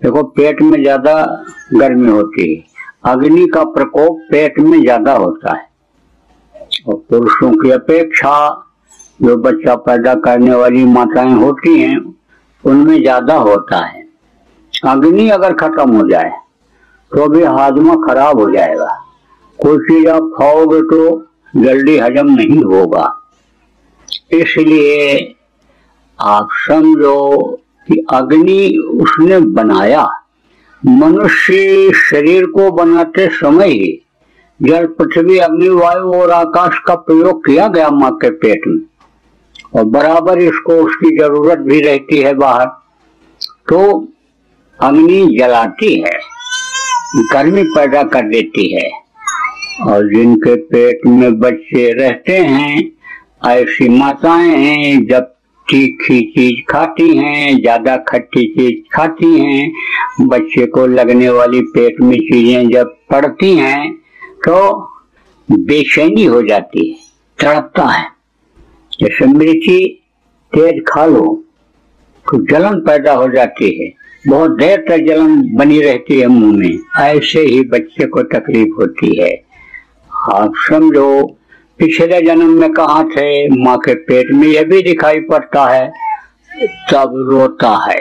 देखो, 0.03 0.23
पेट 0.23 0.63
में 0.63 0.81
ज़्यादा 0.83 1.15
गर्मी 1.75 2.09
होती 2.09 2.55
है। 2.55 2.63
अग्नि 3.13 3.47
का 3.47 3.65
प्रकोप 3.65 4.19
पेट 4.31 4.59
में 4.59 4.81
ज़्यादा 4.83 5.13
होता 5.15 5.57
है। 5.57 5.71
और 6.87 6.95
पुरुषों 7.11 7.51
की 7.53 7.71
अपेक्षा 7.71 8.35
जो 9.21 9.37
बच्चा 9.37 9.75
पैदा 9.79 10.15
करने 10.15 10.55
वाली 10.55 10.85
माताएँ 10.85 11.35
होती 11.35 11.79
हैं, 11.81 11.99
उनमें 12.65 13.01
ज़्यादा 13.01 13.35
होता 13.37 13.85
है। 13.87 14.01
अग्नि 14.75 15.29
अगर 15.31 15.53
खत्म 15.55 15.91
हो 15.91 16.09
जाए 16.09 16.31
तो 17.13 17.27
भी 17.29 17.43
हाजमा 17.45 17.95
खराब 18.07 18.41
हो 18.41 18.51
जाएगा। 18.51 18.89
कोई 19.59 19.79
चीज़ 19.79 20.09
आप 20.09 20.31
खाओगे 20.37 20.81
तो 20.91 21.01
जल्दी 21.57 21.97
हजम 21.99 22.31
नहीं 22.31 22.63
होगा। 22.65 23.07
इसलिए 24.33 25.35
आप 26.19 26.49
समझो 26.67 27.39
कि 27.89 28.05
अग्नि 28.11 28.77
उसने 29.03 29.39
बनाया। 29.53 30.07
मनुष्य 30.83 31.93
शरीर 32.01 32.47
को 32.47 32.71
बनाते 32.73 33.29
समय 33.33 33.69
ही 33.69 34.02
जल 34.63 34.87
पृथ्वी 34.99 35.39
अग्नि 35.41 35.69
वायु 35.71 36.13
और 36.15 36.31
आकाश 36.31 36.79
का 36.87 36.95
प्रयोग 36.97 37.45
किया 37.47 37.67
गया 37.69 37.89
माँ 37.91 38.11
के 38.17 38.31
पेट 38.37 38.67
में, 38.67 38.81
और 39.75 39.85
बराबर 39.87 40.39
इसको 40.41 40.73
उसकी 40.85 41.17
ज़रूरत 41.19 41.59
भी 41.61 41.81
रहती 41.81 42.19
है 42.19 42.33
बाहर 42.35 42.67
तो 43.69 43.79
अग्नि 44.79 45.21
जलाती 45.39 45.95
है, 45.95 46.19
गर्मी 47.33 47.63
पैदा 47.67 48.03
कर 48.05 48.29
देती 48.29 48.73
है। 48.75 48.91
और 49.83 50.09
जिनके 50.09 50.55
पेट 50.65 51.07
में 51.07 51.39
बच्चे 51.41 51.93
रहते 51.93 52.37
हैं, 52.39 52.91
ऐसी 53.49 53.89
माताएँ 53.89 54.57
हैं, 54.57 55.07
जब 55.07 55.25
तीखी 55.67 56.21
चीज़ 56.31 56.61
खाती 56.71 57.09
हैं, 57.17 57.61
ज़्यादा 57.61 57.97
खट्टी 58.09 58.47
चीज़ 58.55 58.83
खाती 58.95 59.39
हैं, 59.41 59.73
बच्चे 60.29 60.67
को 60.67 60.87
लगने 60.89 61.29
वाली 61.31 61.61
पेट 61.75 62.01
में 62.01 62.17
चीज़ें 62.21 62.71
जब 62.71 62.95
पड़ती 63.11 63.55
हैं 63.57 64.02
तो 64.45 64.57
बेचैनी 65.49 66.25
हो 66.25 66.43
जाती 66.43 66.89
है, 66.89 66.97
तड़पता 67.39 67.85
है। 67.85 68.07
जैसे 69.01 69.27
मिर्ची 69.27 69.85
तेज 70.53 70.83
खा 70.89 71.05
लो 71.07 71.43
तो 72.27 72.39
जलन 72.47 72.81
पैदा 72.81 73.13
हो 73.13 73.29
जाती 73.29 73.69
है। 73.79 73.93
बहुत 74.27 74.51
देर 74.51 74.85
तक 74.89 75.05
जलन 75.07 75.57
बनी 75.57 75.81
रहती 75.83 76.19
है 76.21 76.27
मुँह 76.27 76.57
में। 76.59 76.79
ऐसे 77.01 77.41
ही 77.41 77.61
बच्चे 77.65 78.07
को 78.07 78.23
तकलीफ़ 78.23 78.75
होती 78.79 79.17
है। 79.21 79.33
आप 80.33 80.53
समझो, 80.59 81.23
पिछले 81.81 82.21
जन्म 82.23 82.51
में 82.61 82.73
कहा 82.73 83.03
थे? 83.07 83.49
माँ 83.65 83.79
के 83.79 83.95
पेट 83.95 84.33
में 84.33 84.47
यह 84.49 84.65
भी 84.65 84.83
दिखाई 84.83 85.21
पड़ता 85.21 85.67
है। 85.67 85.87
तब 86.91 87.13
रोता 87.31 87.75
है, 87.85 88.01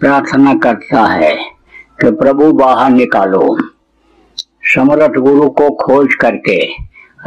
प्रार्थना 0.00 0.54
करता 0.54 1.04
है 1.04 1.34
कि 2.00 2.10
प्रभु 2.12 2.52
बाहर 2.52 2.90
निकालो। 2.90 3.56
समरथ 4.66 5.18
गुरु 5.18 5.48
को 5.50 5.70
खोज 5.70 6.14
करके, 6.14 6.66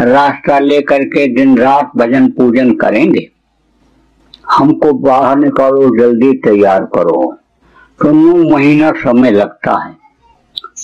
रास्ता 0.02 0.60
लेकर 0.60 1.04
के 1.04 1.28
दिन 1.28 1.58
रात 1.58 1.92
भजन 1.98 2.28
पूजन 2.28 2.72
करेंगे। 2.72 3.30
हमको 4.52 4.94
बाहर 4.94 5.38
निकालो, 5.38 5.98
जल्दी 6.00 6.34
तैयार 6.34 6.84
करो। 6.86 7.38
तो 8.02 8.12
नौ 8.12 8.50
महीना 8.50 8.92
समय 8.92 9.32
लगता 9.32 9.86
है। 9.86 9.98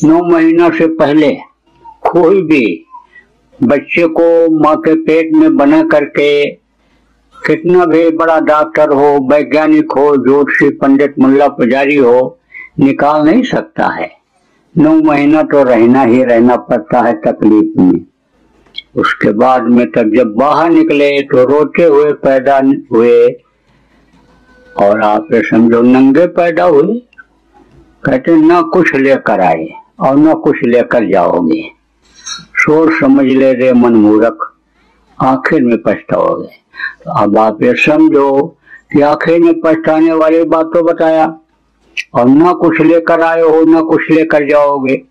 नौ 0.03 0.23
महीना 0.23 0.69
से 0.69 0.87
पहले 0.87 1.31
कोई 2.01 2.41
भी 2.41 2.85
बच्चे 3.63 4.07
को 4.07 4.59
माँ 4.59 4.75
के 4.75 4.95
पेट 4.95 5.33
में 5.33 5.57
बना 5.57 5.83
करके, 5.83 6.45
कितना 7.47 7.85
भी 7.85 8.09
बड़ा 8.09 8.39
डॉक्टर 8.39 8.89
हो, 8.89 9.27
वैज्ञानिक 9.31 9.91
हो 9.91 10.15
ज्योतिषी 10.17 10.69
पंडित, 10.69 11.15
मुल्ला 11.19 11.47
पुजारी 11.47 11.95
हो, 11.95 12.39
निकाल 12.79 13.25
नहीं 13.25 13.43
सकता 13.43 13.87
है। 13.87 14.24
नौ 14.75 14.93
महीना 15.01 15.41
तो 15.43 15.63
रहना 15.63 16.01
ही 16.03 16.23
रहना 16.23 16.55
पड़ता 16.69 17.01
है 17.01 17.13
तकलीफ़ 17.21 17.79
में। 17.81 18.05
उसके 18.95 19.31
बाद 19.33 19.63
में 19.63 19.85
तब 19.91 20.11
जब 20.15 20.33
बाहर 20.35 20.69
निकले 20.69 21.09
तो 21.21 21.43
रोते 21.43 21.83
हुए 21.83 22.11
पैदा 22.23 22.57
हुए 22.91 23.27
और 24.75 25.01
आप 25.01 25.27
समझो 25.43 25.81
नंगे 25.81 26.25
पैदा 26.29 26.63
हुए। 26.63 26.97
कहते, 28.03 28.35
न 28.35 28.61
कुछ 28.63 28.93
लेकर 28.95 29.41
आए 29.41 29.67
और 29.99 30.17
न 30.17 30.33
कुछ 30.35 30.57
लेकर 30.65 31.09
जाओगे। 31.11 31.61
सोच 32.57 32.99
समझ 32.99 33.25
ले 33.25 33.53
रहे 33.53 33.73
मन 33.73 33.95
मूर्ख, 33.95 34.51
आखिर 35.19 35.63
में 35.63 35.77
पछताओगे। 35.81 36.53
तो 37.05 37.11
अब 37.13 37.37
आप 37.37 37.63
ये 37.63 37.73
समझो 37.75 38.27
कि 38.93 39.01
आखिर 39.03 39.39
में 39.41 39.59
पछताने 39.61 40.13
वाली 40.13 40.43
बात 40.45 40.71
तो 40.73 40.83
बताया। 40.83 41.25
और 42.13 42.27
ना 42.29 42.53
कुछ 42.53 42.81
लेकर 42.81 43.21
आए 43.21 43.41
हो, 43.41 43.63
ना 43.63 43.81
कुछ 43.81 44.09
लेकर 44.11 44.47
जाओगे। 44.49 45.01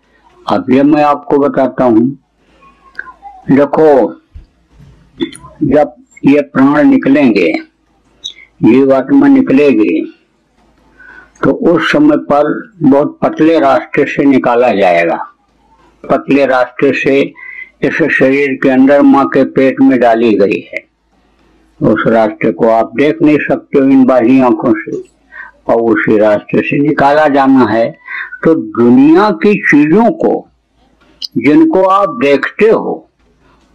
अब 0.45 0.65
ये 0.71 0.83
मैं 0.83 1.03
आपको 1.03 1.37
बताता 1.37 1.83
हूँ। 1.83 2.07
देखो, 3.51 4.13
जब 5.63 5.93
ये 6.25 6.41
प्राण 6.43 6.87
निकलेंगे 6.87 7.53
जीवात्मा 8.63 9.27
निकलेगी 9.27 10.01
तो 11.43 11.51
उस 11.51 11.91
समय 11.91 12.17
पर 12.29 12.47
बहुत 12.81 13.17
पतले 13.21 13.59
रास्ते 13.59 14.05
से 14.05 14.23
निकाला 14.23 14.71
जाएगा। 14.71 15.15
पतले 16.03 16.45
रास्ते 16.45 16.91
से 16.93 17.19
इस 17.83 18.01
शरीर 18.11 18.53
के 18.63 18.69
अंदर 18.69 19.01
माँ 19.01 19.25
के 19.27 19.43
पेट 19.45 19.81
में 19.81 19.99
डाली 19.99 20.33
गई 20.33 20.59
है। 20.73 20.83
उस 21.79 22.03
रास्ते 22.07 22.51
को 22.51 22.69
आप 22.69 22.91
देख 22.95 23.21
नहीं 23.21 23.37
सकते 23.37 23.79
हो 23.79 23.85
इन 23.85 24.05
बाहरी 24.05 24.39
आँखों 24.41 24.73
से। 24.75 25.14
और 25.67 25.81
उसी 25.83 26.17
रास्ते 26.17 26.61
से 26.61 26.77
निकाला 26.79 27.27
जाना 27.29 27.65
है 27.65 27.89
तो 28.43 28.53
दुनिया 28.55 29.29
की 29.43 29.53
चीज़ों 29.61 30.09
को, 30.13 30.33
जिनको 31.37 31.83
आप 31.83 32.17
देखते 32.21 32.69
हो, 32.69 33.07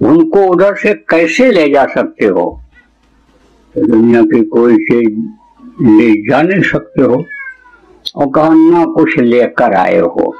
उनको 0.00 0.47
उधर 0.47 0.75
से 0.76 0.92
कैसे 1.11 1.50
ले 1.52 1.68
जा 1.70 1.85
सकते 1.87 2.26
हो? 2.26 2.44
तो 3.75 3.87
दुनिया 3.87 4.23
की 4.25 4.42
कोई 4.47 4.76
चीज़ 4.85 5.18
ले 5.82 6.12
जा 6.28 6.42
नहीं 6.42 6.62
सकते 6.62 7.02
हो, 7.02 7.25
और 8.16 8.30
कहा 8.30 8.49
ना 8.50 8.85
कुछ 8.94 9.18
लेकर 9.18 9.75
आए 9.76 9.99
हो। 9.99 10.35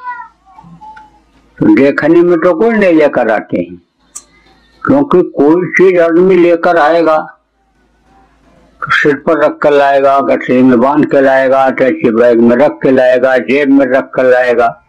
तो 1.59 1.75
देखने 1.75 2.23
में 2.23 2.39
तो 2.41 2.55
कोई 2.55 2.71
नहीं 2.71 2.93
लेकर 2.93 3.31
आते 3.31 3.59
हैं, 3.61 3.77
क्योंकि 4.83 5.23
कोई 5.37 5.67
चीज़ 5.73 6.01
आदमी 6.01 6.37
लेकर 6.37 6.77
आएगा 6.79 7.19
सिर 8.89 9.15
पर 9.15 9.45
रख 9.45 9.59
कर 9.59 9.73
लाएगा, 9.73 10.21
गठरी 10.21 10.63
में 10.63 10.81
बाँध 10.81 11.07
के 11.11 11.21
लाएगा 11.21 11.65
अटैची 11.65 12.11
बैग 12.11 12.41
में 12.41 12.57
रख 12.57 12.79
के 12.83 12.91
लाएगा, 12.91 13.39
जेब 13.39 13.71
में 13.71 13.87
रख 13.87 14.11
कर 14.15 14.25
लाएगा। 14.25 14.83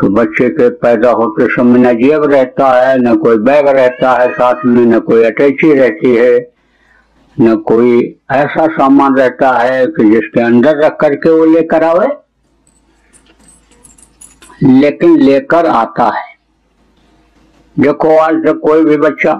तो 0.00 0.08
बच्चे 0.08 0.48
के 0.48 0.68
पैदा 0.68 1.10
होते 1.10 1.46
समय 1.46 1.78
न 1.78 1.96
जेब 1.96 2.24
रहता 2.24 2.88
है, 2.88 2.98
न 2.98 3.16
कोई 3.16 3.38
बैग 3.38 3.68
रहता 3.68 4.12
है 4.12 4.32
साथ 4.32 4.54
में, 4.64 4.86
न 4.86 5.00
कोई 5.00 5.24
अटैची 5.24 5.74
रहती 5.74 6.16
है, 6.16 6.52
न 7.40 7.56
कोई 7.56 8.16
ऐसा 8.30 8.66
सामान 8.66 9.16
रहता 9.16 9.50
है 9.50 9.86
कि 9.86 10.10
जिसके 10.10 10.40
अंदर 10.40 10.76
रख 10.76 10.96
करके 11.00 11.30
वो 11.30 11.44
लेकर 11.44 11.84
आवे। 11.84 12.08
लेकिन 14.62 15.16
लेकर 15.16 15.66
आता 15.66 16.04
है। 16.04 16.32
देखो 17.78 18.18
आज 18.18 18.34
तक 18.34 18.60
कोई 18.64 18.84
भी 18.84 18.96
बच्चा 18.96 19.32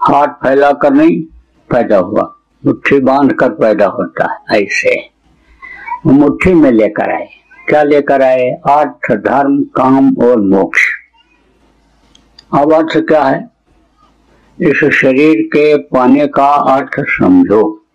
हाथ 0.00 0.28
फैला 0.28 0.72
कर 0.72 0.90
नहीं 0.90 1.22
पैदा 1.72 1.96
हुआ। 1.96 2.34
मुट्ठी 2.66 3.00
बाँध 3.00 3.32
कर 3.32 3.48
पैदा 3.48 3.86
होता 3.86 4.32
है, 4.32 4.62
ऐसे। 4.62 5.10
मुट्ठी 6.06 6.54
में 6.54 6.70
लेकर 6.70 7.10
आए। 7.10 7.28
क्या 7.68 7.82
लेकर 7.82 8.22
आए? 8.22 8.50
अर्थ, 8.50 9.12
धर्म, 9.12 9.64
काम 9.64 10.16
और 10.16 10.40
मोक्ष। 10.40 10.80
अब 12.54 12.72
अर्थ 12.72 12.96
क्या 12.96 13.24
है? 13.24 13.50
इस 14.60 14.90
शरीर 14.94 15.36
के 15.42 15.76
पाने 15.76 16.26
का 16.26 16.46
अर्थ 16.46 16.90
समझो। 17.00 17.86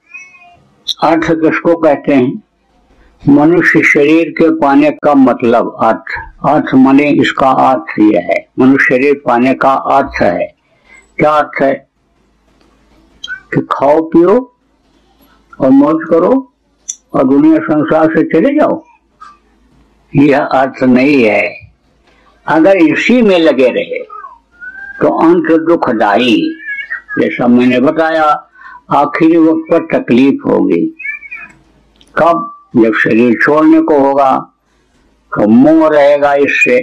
अर्थ 1.03 1.31
किसको 1.31 1.75
कहते 1.75 2.13
हैं? 2.13 2.43
मनुष्य 3.29 3.83
शरीर 3.83 4.29
के 4.29 4.49
पाने 4.49 4.91
का 4.91 5.13
मतलब 5.13 5.75
अर्थ। 5.79 6.03
अर्थ 6.45 6.65
माने 6.75 7.09
इसका 7.09 7.49
अर्थ 7.49 7.99
यह 7.99 8.19
है। 8.19 8.47
मनुष्य 8.59 8.95
शरीर 8.95 9.21
पाने 9.25 9.53
का 9.53 9.73
अर्थ 9.73 10.21
है। 10.21 10.55
क्या 11.17 11.31
अर्थ 11.31 11.61
है? 11.61 11.85
कि 13.53 13.62
खाओ, 13.71 14.01
पियो 14.01 14.55
और 15.62 15.69
मौज 15.69 15.97
करो 16.10 16.51
और 17.13 17.23
दुनिया 17.23 17.60
संसार 17.60 18.15
से 18.15 18.23
चले 18.23 18.53
जाओ। 18.55 18.84
यह 20.15 20.39
अर्थ 20.39 20.84
नहीं 20.84 21.23
है। 21.23 21.71
अगर 22.47 22.77
इसी 22.77 23.21
में 23.21 23.39
लगे 23.39 23.67
रहे 23.67 24.03
तो 24.99 25.08
अंत 25.19 25.51
दुखदाई 25.62 26.36
जैसा 27.19 27.47
मैंने 27.47 27.79
बताया, 27.79 28.23
आखिरी 28.91 29.38
वक्त 29.38 29.73
पर 29.73 29.99
तकलीफ़ 29.99 30.47
होगी। 30.47 30.81
कब? 32.17 32.51
जब 32.75 32.93
शरीर 32.93 33.38
छोड़ने 33.43 33.81
को 33.81 33.99
होगा 33.99 34.31
तो 35.31 35.47
मोह 35.47 35.88
रहेगा 35.89 36.34
इससे। 36.36 36.77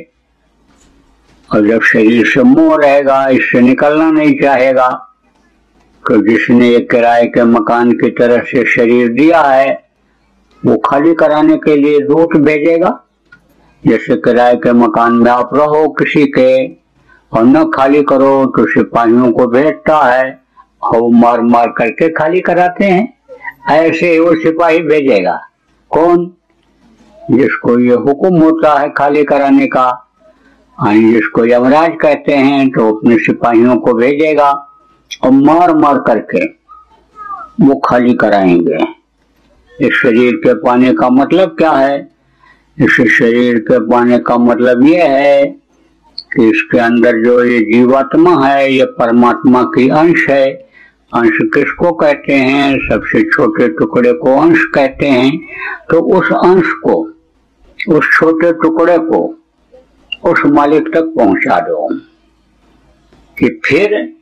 और 1.51 1.67
जब 1.69 1.83
शरीर 1.83 2.27
से 2.27 2.43
मोह 2.43 2.77
रहेगा, 2.77 3.29
इससे 3.29 3.61
निकलना 3.61 4.11
नहीं 4.11 4.35
चाहेगा 4.43 4.89
तो 6.07 6.17
जिसने 6.17 6.75
एक 6.75 6.91
किराए 6.91 7.27
के 7.27 7.45
मकान 7.45 7.93
की 7.93 8.11
तरह 8.11 8.43
से 8.43 8.65
शरीर 8.65 9.09
दिया 9.09 9.41
है, 9.41 9.83
वो 10.67 10.77
खाली 10.79 11.15
कराने 11.15 11.57
के 11.57 11.77
लिए 11.77 11.99
दूत 11.99 12.37
भेजेगा? 12.37 13.05
जैसे 13.87 14.17
किराए 14.17 14.57
के 14.57 14.73
मकान 14.73 15.13
में 15.13 15.31
आप 15.31 15.51
रहो 15.55 15.89
किसी 15.89 16.25
के, 16.27 16.67
और 17.33 17.45
न 17.45 17.71
खाली 17.71 18.03
करो 18.03 18.47
तो 18.47 18.67
सिपाहियों 18.67 19.33
को 19.33 19.47
भेजता 19.47 19.97
है, 20.15 20.41
और 20.83 21.11
मार 21.13 21.41
मार 21.41 21.69
करके 21.69 22.09
खाली 22.09 22.41
कराते 22.41 22.85
हैं। 22.85 23.19
ऐसे 23.71 24.19
वो 24.19 24.35
सिपाही 24.35 24.79
भेजेगा। 24.79 25.41
कौन? 25.91 26.33
जिसको 27.31 27.79
ये 27.79 27.95
हुक्म 27.95 28.35
होता 28.37 28.79
है 28.81 28.91
खाली 28.91 29.25
कराने 29.25 29.67
का। 29.67 30.09
जिसको 30.79 31.45
यमराज 31.45 31.93
कहते 32.01 32.33
हैं 32.33 32.71
तो 32.71 32.93
अपने 32.93 33.19
सिपाहियों 33.19 33.77
को 33.77 33.95
भेजेगा। 33.95 34.72
और 35.25 35.31
मार 35.31 35.75
मार 35.75 35.99
करके 35.99 36.47
वो 37.65 37.79
खाली 37.79 38.15
कराएँगे। 38.15 39.03
इस 39.87 39.95
शरीर 39.95 40.35
के 40.35 40.55
पाने 40.55 40.93
का 40.93 41.09
मतलब 41.09 41.49
क्या 41.49 41.71
है? 41.71 42.09
इस 42.79 42.91
शरीर 42.91 43.59
के 43.59 43.79
पाने 43.79 44.19
का 44.19 44.37
मतलब 44.37 44.85
ये 44.87 45.03
है 45.03 45.47
कि 46.37 46.49
इसके 46.49 46.79
अंदर 46.79 47.25
जो 47.25 47.45
ये 47.45 47.61
जीवात्मा 47.61 48.47
है, 48.47 48.73
ये 48.73 48.85
परमात्मा 48.85 49.63
की 49.63 49.89
अंश 49.89 50.27
है। 50.31 50.53
अंश 51.15 51.39
किसको 51.43 51.93
कहते 51.93 52.33
हैं? 52.33 52.79
सबसे 52.79 53.23
छोटे 53.23 53.69
टुकड़े 53.69 54.13
को 54.13 54.39
अंश 54.39 54.65
कहते 54.75 55.07
हैं। 55.07 55.39
तो 55.91 56.01
उस 56.01 56.33
अंश 56.33 56.67
को, 56.67 57.11
उस 57.89 58.11
छोटे 58.13 58.53
टुकड़े 58.53 58.99
को 58.99 59.39
उस 60.25 60.43
मालिक 60.47 60.95
तक 60.95 61.03
पहुँचा 61.03 61.61
दो 61.61 61.95
कि 63.39 63.61
फिर 63.65 64.17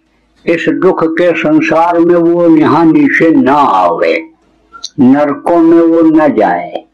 इस 0.46 0.66
दुख 0.68 1.05
के 1.05 1.33
संसार 1.33 1.98
में 1.98 2.14
वो 2.14 2.57
यहाँ 2.57 2.85
नीचे 2.85 3.31
न 3.31 3.48
आवे, 3.48 4.31
नरकों 5.00 5.57
में 5.57 5.81
वो 5.81 6.00
न 6.03 6.35
जाए। 6.35 6.85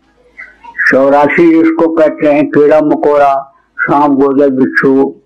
चौरासी 0.90 1.48
जिसको 1.50 1.88
कहते 1.88 2.28
हैं 2.28 2.46
कीड़ा 2.50 2.80
मकोड़ा 2.80 3.34
सांप 3.78 4.12
गोदर 4.12 4.50
बिच्छू, 4.50 5.16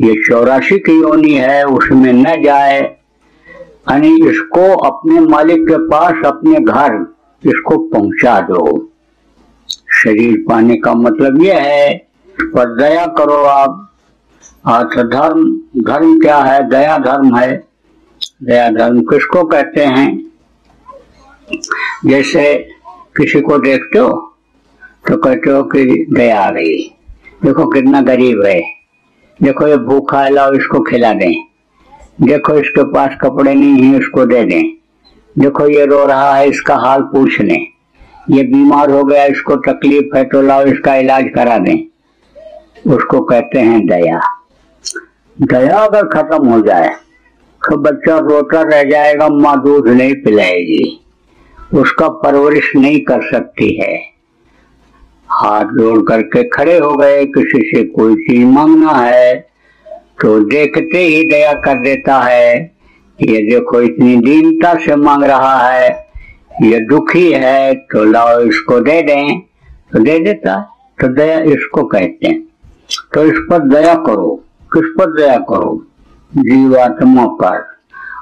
ये 0.00 0.14
चौरासी 0.26 0.78
की 0.78 1.00
योनी 1.00 1.34
है, 1.34 1.64
उसमें 1.64 2.12
न 2.12 2.42
जाए। 2.42 2.80
यानी 2.80 4.30
इसको 4.30 4.76
अपने 4.76 5.20
मालिक 5.20 5.62
के 5.62 5.76
पास, 5.76 6.24
अपने 6.26 6.60
घर, 6.60 7.14
इसको 7.44 7.78
पहुँचा 7.78 8.40
दो। 8.40 8.88
शरीर 9.70 10.44
पाने 10.48 10.76
का 10.76 10.94
मतलब 10.94 11.42
यह 11.42 11.58
है, 11.58 11.94
पर 12.40 12.76
दया 12.76 13.06
करो 13.06 13.42
आप। 13.44 13.82
अर्थ 14.66 14.98
धर्म 14.98 15.60
धर्म 15.84 16.20
क्या 16.20 16.36
है? 16.36 16.68
दया 16.70 16.98
धर्म 16.98 17.36
है। 17.36 17.65
दया 18.40 18.68
धर्म 18.70 19.00
किसको 19.02 19.42
कहते 19.44 19.84
हैं? 19.84 20.08
जैसे 22.06 22.42
किसी 23.16 23.40
को 23.40 23.58
देखते 23.58 23.98
हो 23.98 24.10
तो 25.08 25.16
कहते 25.16 25.50
हो 25.50 25.62
कि 25.64 25.84
दया 26.10 26.40
आ 26.40 26.50
गई 26.50 26.76
देखो 27.44 27.66
कितना 27.66 28.00
गरीब 28.00 28.44
है। 28.46 28.60
देखो 29.40 29.66
ये 29.66 29.76
भूखा 29.78 30.22
है, 30.22 30.30
लाओ 30.30 30.52
इसको 30.52 30.80
खिला 30.80 31.12
दें। 31.12 31.34
देखो 32.20 32.54
इसके 32.54 32.84
पास 32.92 33.16
कपड़े 33.20 33.54
नहीं 33.54 33.82
है, 33.82 33.98
इसको 33.98 34.24
दे 34.26 34.42
दें। 34.44 34.72
देखो 35.36 35.68
ये 35.68 35.84
रो 35.86 36.04
रहा 36.06 36.34
है, 36.36 36.48
इसका 36.48 36.76
हाल 36.76 37.02
पूछ 37.12 37.40
लें। 37.40 37.66
ये 38.30 38.42
बीमार 38.42 38.90
हो 38.90 39.02
गया, 39.04 39.24
इसको 39.24 39.56
तकलीफ़ 39.62 40.16
है 40.16 40.24
तो 40.24 40.42
लाओ 40.42 40.64
इसका 40.66 40.94
इलाज 40.96 41.30
करा 41.34 41.58
दें। 41.58 41.76
उसको 42.92 43.20
कहते 43.22 43.60
हैं 43.60 43.86
दया। 43.86 44.20
दया 45.36 45.78
अगर 45.78 46.06
खत्म 46.08 46.48
हो 46.48 46.60
जाए 46.60 46.94
बच्चा 47.76 48.16
रोता 48.18 48.60
रह 48.62 48.82
जाएगा, 48.84 49.28
माँ 49.28 49.56
दूध 49.62 49.88
नहीं 49.88 50.14
पिलाएगी। 50.22 51.00
उसका 51.74 52.08
परवरिश 52.08 52.70
नहीं 52.76 53.00
कर 53.00 53.22
सकती 53.30 53.74
है। 53.76 53.94
हाथ 55.28 55.72
जोड़ 55.74 55.98
करके 56.08 56.42
खड़े 56.48 56.78
हो 56.78 56.94
गए, 56.96 57.24
किसी 57.26 57.62
से 57.70 57.82
कोई 57.84 58.14
चीज़ 58.16 58.44
मांगना 58.46 58.92
है 58.92 59.34
तो 60.20 60.38
देखते 60.40 60.98
ही 60.98 61.22
दया 61.28 61.52
कर 61.60 61.80
देता 61.80 62.20
है 62.20 62.54
ये 63.18 63.40
देखो, 63.50 63.80
इतनी 63.80 64.16
दीनता 64.16 64.74
से 64.76 64.96
मांग 64.96 65.24
रहा 65.24 65.56
है, 65.62 65.88
ये 66.62 66.80
दुखी 66.80 67.30
है 67.32 67.74
तो 67.74 68.04
लाओ 68.04 68.40
इसको 68.40 68.78
दे 68.80 69.00
दें। 69.02 69.40
तो 69.92 69.98
दे 69.98 70.18
देता 70.18 70.60
तो 70.98 71.08
दया 71.08 71.38
इसको 71.52 71.84
कहते 71.84 72.28
हैं। 72.28 72.40
तो 73.14 73.24
इस 73.24 73.38
पर 73.50 73.68
दया 73.68 73.94
करो, 74.06 74.34
किस 74.72 74.90
पर 74.98 75.12
दया 75.12 75.36
करो? 75.50 75.74
जीवात्मा 76.38 77.26
पर 77.26 77.64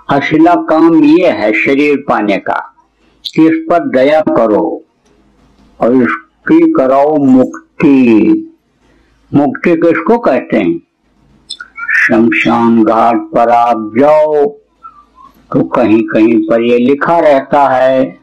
असला 0.08 0.54
काम 0.54 1.04
ये 1.04 1.30
है 1.30 1.52
शरीर 1.52 2.04
पाने 2.08 2.36
का 2.36 2.74
कि 3.24 3.46
इस 3.46 3.66
पर 3.70 3.88
दया 3.88 4.20
करो 4.20 4.82
और 5.80 5.94
इसकी 5.94 6.72
कराओ 6.72 7.16
मुक्ति। 7.16 8.50
मुक्ति 9.34 9.76
किसको 9.76 10.18
कहते 10.18 10.56
हैं? 10.56 10.82
शमशान 11.96 12.84
घाट 12.84 13.16
पर 13.16 13.48
आप 13.48 13.92
जाओ 13.98 14.46
तो 15.52 15.62
कहीं 15.62 16.02
कहीं 16.02 16.38
पर 16.38 16.60
ये 16.60 16.78
लिखा 16.78 17.18
रहता 17.18 17.68
है 17.68 18.18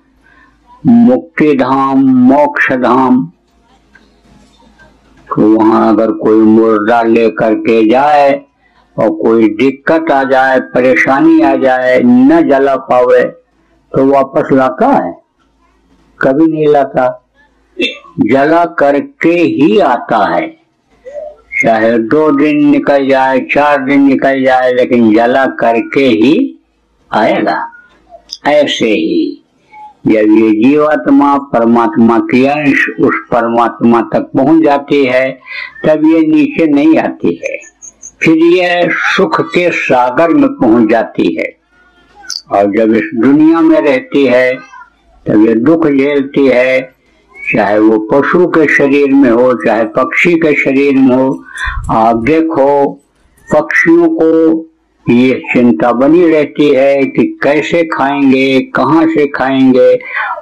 मुक्ति 0.85 1.53
धाम 1.57 1.99
मोक्ष 2.05 2.71
धाम 2.71 3.25
तो 5.35 5.57
वहाँ 5.57 5.93
अगर 5.93 6.11
कोई 6.11 6.39
मुर्दा 6.39 7.01
लेकर 7.01 7.53
के 7.53 7.89
जाए 7.89 8.45
और 8.97 9.09
कोई 9.09 9.49
दिक्कत 9.49 10.11
आ 10.11 10.23
जाए, 10.23 10.59
परेशानी 10.59 11.41
आ 11.41 11.55
जाए, 11.55 12.01
न 12.05 12.49
जला 12.49 12.75
पावे 12.75 13.23
तो 13.93 14.05
वापस 14.05 14.49
लाता 14.53 14.87
है। 14.87 15.21
कभी 16.21 16.51
नहीं 16.51 16.67
लाता। 16.67 17.29
जला 18.19 18.65
करके 18.65 19.29
ही 19.29 19.79
आता 19.79 20.35
है। 20.35 20.57
चाहे 21.63 21.97
दो 21.97 22.31
दिन 22.31 22.69
निकल 22.69 23.07
जाए, 23.07 23.39
चार 23.39 23.85
दिन 23.85 24.07
निकल 24.07 24.43
जाए, 24.43 24.73
लेकिन 24.73 25.15
जला 25.15 25.45
करके 25.45 26.03
ही 26.03 26.59
आएगा। 27.11 27.71
ऐसे 28.47 28.85
ही। 28.85 29.37
जब 30.07 30.13
ये 30.13 30.69
जीवात्मा 30.69 31.37
परमात्मा 31.37 32.19
की 32.19 32.45
अंश 32.45 32.87
उस 33.01 33.15
परमात्मा 33.31 34.01
तक 34.01 34.19
पहुँच 34.19 34.63
जाती 34.63 35.05
है, 35.05 35.39
तब 35.85 36.05
ये 36.05 36.19
नीचे 36.19 36.67
नहीं 36.67 36.97
आती 36.97 37.41
है। 37.43 37.60
फिर 38.23 38.37
ये 38.37 38.89
सुख 38.91 39.41
के 39.41 39.71
सागर 39.71 40.29
में 40.29 40.49
पहुँच 40.49 40.89
जाती 40.89 41.35
है। 41.35 41.57
और 42.51 42.65
जब 42.77 42.93
इस 42.95 43.11
दुनिया 43.15 43.61
में 43.61 43.81
रहती 43.81 44.25
है, 44.25 44.55
तब 45.27 45.47
ये 45.47 45.55
दुख 45.55 45.87
झेलती 45.87 46.47
है, 46.47 46.93
चाहे 47.55 47.79
वो 47.79 47.99
पशु 47.99 48.47
के 48.47 48.73
शरीर 48.73 49.13
में 49.13 49.29
हो, 49.29 49.53
चाहे 49.53 49.83
पक्षी 49.83 50.33
के 50.33 50.55
शरीर 50.55 50.95
में 50.95 51.15
हो, 51.15 51.43
आप 51.91 52.15
देखो, 52.15 52.91
पक्षियों 53.55 54.09
को 54.09 54.59
ये 55.09 55.41
चिंता 55.53 55.91
बनी 55.91 56.29
रहती 56.29 56.69
है 56.69 57.03
कि 57.03 57.39
कैसे 57.43 57.83
खाएँगे, 57.83 58.59
कहाँ 58.59 59.07
से 59.07 59.27
खाएँगे, 59.27 59.99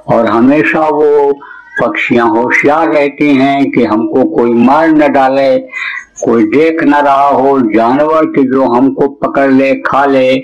और 0.07 0.25
हमेशा 0.25 0.79
वो 0.79 1.33
पक्षियाँ 1.83 2.29
होशियार 2.29 2.87
रहती 2.87 3.35
हैं 3.35 3.71
कि 3.71 3.83
हमको 3.83 4.23
कोई 4.23 4.53
मार 4.53 4.87
न 4.87 5.11
डाले। 5.11 5.57
कोई 6.23 6.43
देख 6.43 6.83
न 6.83 6.95
रहा 6.95 7.27
हो, 7.27 7.59
जानवर 7.59 8.25
की 8.25 8.43
जो 8.43 8.63
हमको 8.63 9.07
पकड़ 9.07 9.51
ले, 9.51 9.75
खा 9.75 10.05
ले, 10.05 10.35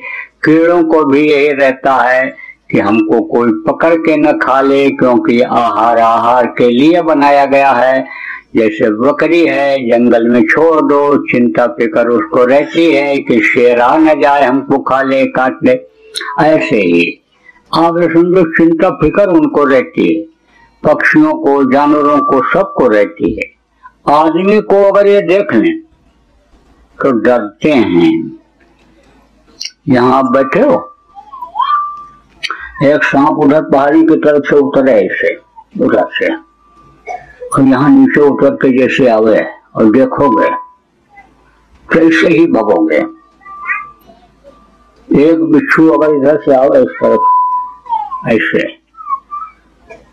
कीड़ों 0.45 0.83
को 0.83 1.05
भी 1.05 1.31
यही 1.31 1.47
रहता 1.47 1.95
है 1.95 2.35
कि 2.71 2.79
हमको 2.79 3.21
कोई 3.21 3.51
पकड़ 3.51 3.95
के 3.95 4.17
न 4.17 4.38
खा 4.38 4.61
ले, 4.61 4.89
क्योंकि 4.89 5.41
आहार 5.41 5.97
आहार 5.97 6.45
के 6.45 6.69
लिए 6.69 7.01
बनाया 7.01 7.45
गया 7.45 7.71
है। 7.71 8.05
जैसे 8.55 8.89
बकरी 8.89 9.45
है, 9.45 9.89
जंगल 9.89 10.27
में 10.27 10.41
छोड़ 10.41 10.81
दो, 10.81 11.17
चिंता 11.17 11.67
फिकर 11.67 12.07
उसको 12.07 12.45
रहती 12.45 12.91
है 12.91 13.17
कि 13.17 13.41
शेर 13.41 13.79
आ 13.79 13.97
न 13.97 14.21
जाए, 14.21 14.43
हमको 14.43 14.79
खा 14.79 15.01
ले, 15.01 15.25
काट 15.25 15.59
ले। 15.63 15.79
ऐसे 16.41 16.75
ही 16.75 17.21
आप 17.73 17.97
समझो 17.97 18.43
चिंता 18.57 18.89
फिकर 18.89 19.27
उनको 19.27 19.63
रहती 19.63 20.15
है। 20.15 20.21
पक्षियों 20.83 21.33
को, 21.33 21.71
जानवरों 21.71 22.17
को 22.19 22.53
सबको 22.53 22.88
रहती 22.88 23.33
है। 23.33 23.54
आदमी 24.09 24.59
को 24.61 24.81
अगर 24.83 25.07
ये 25.07 25.21
देख 25.21 25.53
लें 25.53 25.79
तो 26.99 27.11
डरते 27.11 27.71
हैं। 27.71 28.39
यहाँ 29.87 30.17
आप 30.17 30.25
बैठे 30.25 30.59
हो। 30.59 30.75
एक 32.83 33.03
सांप 33.03 33.39
उधर 33.39 33.61
पहाड़ी 33.61 34.03
की 34.03 34.15
तरफ़ 34.15 34.43
से 34.43 34.55
उतरे 34.55 34.93
ऐसे, 34.93 35.35
उधर 35.85 36.07
से। 36.13 36.33
और 36.35 37.61
यहाँ 37.61 37.89
नीचे 37.89 38.21
उतर 38.21 38.55
के 38.55 38.77
जैसे 38.77 39.07
आवे 39.09 39.41
और 39.75 39.91
देखोगे, 39.91 40.49
कैसे 41.89 42.27
ही 42.27 42.45
भगोगे। 42.47 43.03
एक 45.29 45.43
बिच्छू 45.43 45.89
अगर 45.89 46.15
इधर 46.15 46.41
से 46.45 46.55
आवे 46.55 46.79
इस 46.79 46.97
तरफ़, 47.03 48.29
ऐसे। 48.29 48.67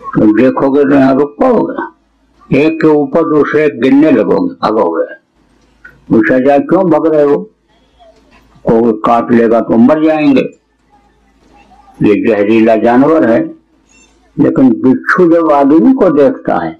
तो 0.04 0.32
देखोगे 0.36 0.84
तो 0.84 0.94
यहाँ 0.94 1.14
रुक 1.14 1.36
पाओगे। 1.40 1.91
एक 2.50 2.80
के 2.80 2.86
ऊपर 2.88 3.28
दूसरे 3.28 3.68
गिनने 3.80 4.10
लगोगे 4.10 4.54
भगोगे 4.62 5.04
पूछा 6.08 6.38
जाए 6.38 6.58
क्यों 6.60 6.82
भग 6.90 7.06
रहे 7.06 7.22
हो? 7.24 7.36
कोई 8.64 8.92
काट 9.04 9.30
लेगा 9.32 9.60
तो 9.60 9.76
मर 9.78 10.04
जाएँगे। 10.04 10.40
ये 12.00 12.14
जहरीला 12.26 12.76
जानवर 12.76 13.28
है, 13.30 13.38
लेकिन 14.36 14.70
बिच्छू 14.82 15.28
जब 15.30 15.50
आदमी 15.52 15.92
को 15.94 16.10
देखता 16.10 16.58
है, 16.58 16.72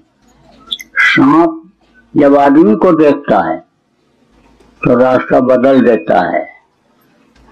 सांप 1.05 1.59
जब 2.13 2.35
आदमी 2.37 2.75
को 2.75 2.91
देखता 2.93 3.41
है 3.41 3.57
तो 4.81 4.97
रास्ता 4.99 5.39
बदल 5.41 5.81
देता 5.81 6.19
है, 6.27 6.47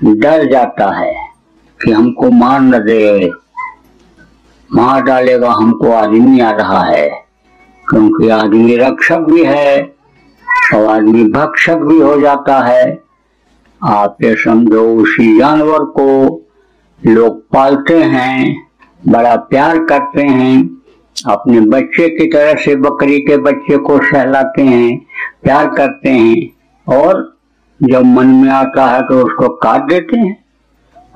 डर 0.01 0.45
जाता 0.51 0.91
है 0.95 1.13
कि 1.79 1.91
हमको 1.91 2.29
मार 2.31 2.61
न 2.61 2.83
दे। 2.85 3.29
मार 4.69 5.01
डालेगा 5.01 5.51
हमको 5.51 5.91
आदमी 5.93 6.39
आ 6.39 6.51
रहा 6.51 6.83
है। 6.83 7.09
क्योंकि 7.91 8.29
आदमी 8.29 8.75
रक्षक 8.77 9.19
भी 9.29 9.43
है, 9.45 9.81
और 10.75 10.85
आदमी 10.85 11.23
भक्षक 11.23 11.77
भी 11.77 11.99
हो 11.99 12.19
जाता 12.21 12.59
है। 12.59 13.01
आप 13.81 14.17
ये 14.23 14.35
समझो, 14.35 14.83
उसी 14.95 15.37
जानवर 15.37 15.85
को 15.97 16.07
लोग 17.01 17.41
पालते 17.53 17.97
हैं, 18.03 18.55
बड़ा 19.01 19.35
प्यार 19.35 19.83
करते 19.85 20.21
हैं, 20.21 20.63
अपने 21.15 21.59
बच्चे 21.59 22.07
की 22.09 22.27
तरह 22.31 22.53
से 22.55 22.75
बकरी 22.75 23.19
के 23.19 23.37
बच्चे 23.39 23.77
को 23.77 23.97
सहलाते 24.01 24.61
हैं, 24.61 24.97
प्यार 25.43 25.67
करते 25.67 26.09
हैं, 26.09 26.49
और 26.87 27.29
जब 27.79 28.05
मन 28.05 28.27
में 28.35 28.49
आता 28.49 28.85
है 28.85 29.01
तो 29.01 29.23
उसको 29.25 29.49
काट 29.57 29.81
देते 29.81 30.17
हैं, 30.17 30.33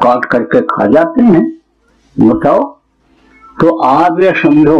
काट 0.04 0.26
करके 0.26 0.62
खा 0.68 0.86
जाते 0.88 1.22
हैं। 1.24 1.44
बताओ 2.16 2.64
तो 3.58 3.78
आप 3.80 4.20
ये 4.22 4.34
समझो 4.42 4.80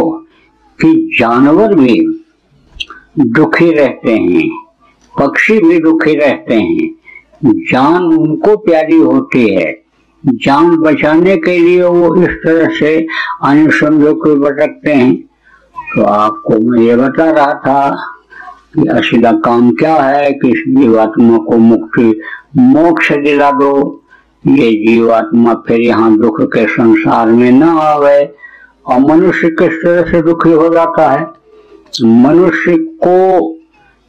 कि 0.80 1.16
जानवर 1.18 1.74
भी 1.74 2.00
दुखी 3.18 3.70
रहते 3.72 4.12
हैं, 4.12 4.48
पक्षी 5.20 5.58
भी 5.58 5.78
दुखी 5.80 6.14
रहते 6.14 6.54
हैं। 6.54 6.94
जान 7.44 8.04
उनको 8.04 8.56
प्यारी 8.56 8.96
होती 8.96 9.48
है। 9.54 9.72
जान 10.24 10.76
बचाने 10.76 11.36
के 11.36 11.58
लिए 11.58 11.82
वो 11.82 12.14
इस 12.22 12.36
तरह 12.44 12.68
से 12.76 12.96
अनुसंधो 13.42 14.14
को 14.14 14.34
भटकते 14.36 14.92
हैं। 14.92 15.14
तो 15.94 16.02
आपको 16.02 16.58
मैं 16.60 16.82
ये 16.82 16.96
बता 16.96 17.30
रहा 17.30 17.54
था 17.54 17.90
कि 18.74 18.86
असला 18.88 19.32
काम 19.32 19.70
क्या 19.70 19.94
है 19.94 20.32
कि 20.32 20.52
जीवात्मा 20.68 21.38
को 21.38 21.56
मुक्ति, 21.56 22.20
मोक्ष 22.56 23.12
दिला 23.12 23.50
दो। 23.50 24.02
ये 24.46 24.70
जीवात्मा 24.86 25.54
फिर 25.66 25.80
यहाँ 25.80 26.16
दुख 26.18 26.40
के 26.42 26.66
संसार 26.66 27.26
में 27.26 27.50
न 27.50 27.62
आवे। 27.62 28.24
और 28.86 28.98
मनुष्य 28.98 29.48
किस 29.48 29.72
तरह 29.72 30.10
से 30.10 30.22
दुखी 30.22 30.52
हो 30.52 30.68
जाता 30.68 31.10
है? 31.10 31.26
मनुष्य 32.04 32.76
को 32.76 33.52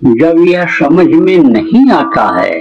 जब 0.04 0.46
यह 0.48 0.66
समझ 0.66 1.08
में 1.08 1.38
नहीं 1.38 1.92
आता 1.92 2.42
है 2.42 2.60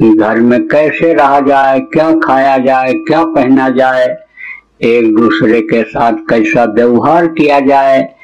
कि 0.00 0.12
घर 0.12 0.40
में 0.40 0.68
कैसे 0.68 1.14
रहा 1.14 1.40
जाए, 1.40 1.80
क्या 1.80 2.12
खाया 2.12 2.58
जाए, 2.58 2.92
क्या 2.92 3.24
पहना 3.24 3.68
जाए, 3.68 4.16
एक 4.82 5.16
दूसरे 5.16 5.60
के 5.60 5.82
साथ 5.82 6.12
कैसा 6.12 6.64
व्यवहार 6.64 7.26
किया 7.26 7.60
जाए, 7.60 8.14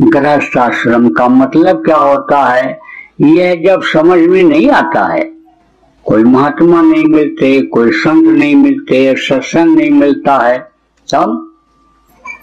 गृहस्थ 0.00 0.56
आश्रम 0.58 1.08
का 1.08 1.28
मतलब 1.28 1.84
क्या 1.84 1.96
होता 1.96 2.44
है, 2.44 2.78
यह 3.20 3.62
जब 3.66 3.82
समझ 3.82 4.18
में 4.18 4.42
नहीं 4.42 4.70
आता 4.70 5.04
है, 5.06 5.32
कोई 6.04 6.24
महात्मा 6.24 6.82
नहीं 6.82 7.04
मिलते, 7.04 7.60
कोई 7.62 7.90
संत 7.90 8.24
नहीं 8.24 8.56
मिलते, 8.56 9.14
सत्संग 9.16 9.76
नहीं 9.76 9.90
मिलता 9.90 10.38
है, 10.38 10.58
तब 11.12 11.45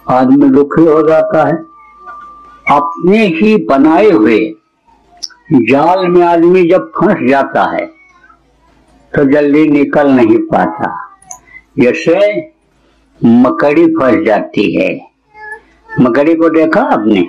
आदमी 0.09 0.49
दुखी 0.49 0.81
हो 0.81 1.07
जाता 1.09 1.47
है। 1.47 1.53
अपने 2.77 3.27
ही 3.27 3.57
बनाए 3.57 4.09
हुए 4.09 4.55
जाल 5.53 6.07
में 6.07 6.25
आदमी 6.25 6.69
जब 6.69 6.91
फंस 6.91 7.29
जाता 7.29 7.63
है 7.63 7.85
तो 9.15 9.31
जल्दी 9.31 9.67
निकल 9.67 10.11
नहीं 10.11 10.37
पाता। 10.37 11.09
जैसे 11.79 12.49
मकड़ी 13.25 13.85
फंस 13.87 14.25
जाती 14.25 14.75
है। 14.75 15.07
मकड़ी 15.99 16.35
को 16.35 16.49
देखा 16.49 16.81
आपने? 16.81 17.27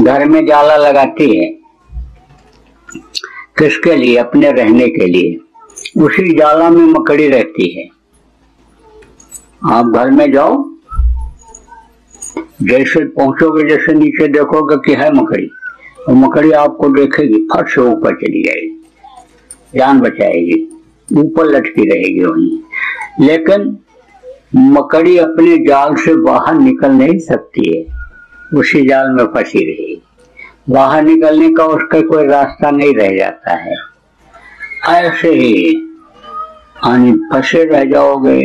घर 0.00 0.24
में 0.24 0.46
जाला 0.46 0.76
लगाती 0.76 1.38
है। 1.38 1.50
किसके 3.58 3.96
लिए? 3.96 4.16
अपने 4.16 4.52
रहने 4.52 4.88
के 4.88 5.06
लिए। 5.06 5.36
उसी 6.02 6.38
जाला 6.38 6.70
में 6.70 6.84
मकड़ी 6.84 7.28
रहती 7.28 7.78
है। 7.78 7.88
आप 9.72 9.86
घर 9.86 10.10
में 10.10 10.32
जाओ। 10.32 10.69
जैसे 12.36 13.04
पहुंचोगे, 13.06 13.68
जैसे 13.68 13.92
नीचे 13.94 14.28
देखोगे 14.28 14.76
कि 14.76 14.94
है 14.94 15.10
मकड़ी 15.12 15.50
और 16.08 16.14
मकड़ी 16.14 16.50
आपको 16.52 16.88
देखेगी 16.88 17.38
फट 17.52 17.68
से 17.68 17.80
ऊपर 17.80 18.14
चली 18.14 18.42
जाएगी, 18.42 18.80
जान 19.74 20.00
बचाएगी, 20.00 20.62
ऊपर 21.10 21.46
लटकी 21.46 21.88
रहेगी 21.90 22.24
वहीं। 22.24 23.26
लेकिन 23.26 23.76
मकड़ी 24.72 25.16
अपने 25.18 25.56
जाल 25.58 25.94
से 25.94 26.14
बाहर 26.14 26.54
निकल 26.54 26.92
नहीं 26.92 27.18
सकती 27.18 27.68
है, 27.68 27.84
उसी 28.54 28.86
जाल 28.88 29.10
में 29.10 29.24
फंसी 29.24 29.64
रहेगी। 29.64 30.02
बाहर 30.70 31.02
निकलने 31.02 31.48
का 31.50 31.64
उसका 31.66 32.00
कोई 32.00 32.26
रास्ता 32.26 32.70
नहीं 32.70 32.94
रह 32.94 33.16
जाता 33.16 33.54
है। 33.56 33.76
ऐसे 34.88 35.30
ही 35.30 35.86
आनी 36.84 37.12
फंसे 37.12 37.64
रह 37.64 37.84
जाओगे, 37.84 38.40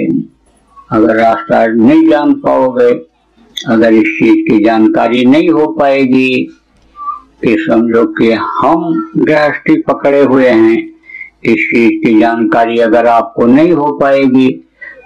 अगर 0.91 1.15
रास्ता 1.15 1.65
नहीं 1.67 2.07
जान 2.09 2.33
पाओगे 2.35 2.93
अगर 3.67 3.93
इस 3.93 4.07
चीज़ 4.17 4.39
की 4.47 4.63
जानकारी 4.63 5.23
नहीं 5.25 5.49
हो 5.49 5.67
पाएगी 5.73 6.29
कि 7.41 7.55
समझो 7.59 8.05
कि 8.13 8.31
हम 8.31 9.11
गृहस्थी 9.17 9.75
पकड़े 9.81 10.21
हुए 10.23 10.49
हैं। 10.49 10.77
इस 11.43 11.65
चीज़ 11.65 11.91
की 12.03 12.19
जानकारी 12.19 12.79
अगर 12.79 13.07
आपको 13.07 13.45
नहीं 13.45 13.71
हो 13.73 13.91
पाएगी 13.99 14.49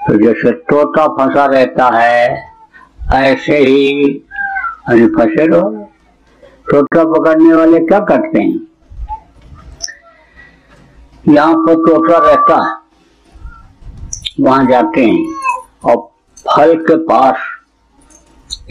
तो 0.07 0.15
जैसे 0.17 0.51
तोता 0.51 1.07
फंसा 1.09 1.45
रहता 1.45 1.87
है, 1.93 2.43
ऐसे 3.15 3.57
ही 3.57 4.03
अरे 4.87 5.07
फंसे 5.07 5.45
रहो। 5.47 5.69
तोता 6.67 7.03
पकड़ने 7.11 7.53
वाले 7.53 7.79
क्या 7.81 7.99
करते 8.05 8.41
हैं? 8.41 8.59
यहाँ 11.25 11.53
पर 11.55 11.75
तोता 11.85 12.17
रहता 12.19 12.55
है, 12.63 12.77
वहाँ 14.39 14.65
जाते 14.67 15.05
हैं 15.05 15.25
और 15.83 15.97
फल 16.45 16.75
के 16.81 16.95
पास 17.05 17.35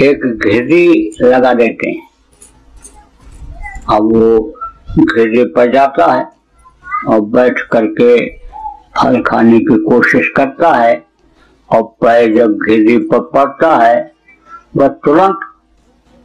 एक 0.01 0.25
घिरी 0.25 1.11
लगा 1.23 1.53
देते 1.55 1.91
हैं। 1.91 2.07
अब 3.91 4.13
वो 4.15 4.39
घिरी 5.01 5.45
पर 5.55 5.73
जाता 5.73 6.13
है 6.13 6.27
और 7.09 7.21
बैठ 7.33 7.61
करके 7.73 8.17
फल 8.99 9.21
खाने 9.23 9.59
की 9.61 9.79
कोशिश 9.85 10.33
करता 10.37 10.73
है 10.75 10.95
और 11.71 11.83
पैर 12.01 12.35
जब 12.37 12.59
घिरी 12.59 12.97
पर 13.09 13.21
पड़ता 13.35 13.77
है, 13.77 14.13
वह 14.77 14.89
तुरंत 15.05 15.41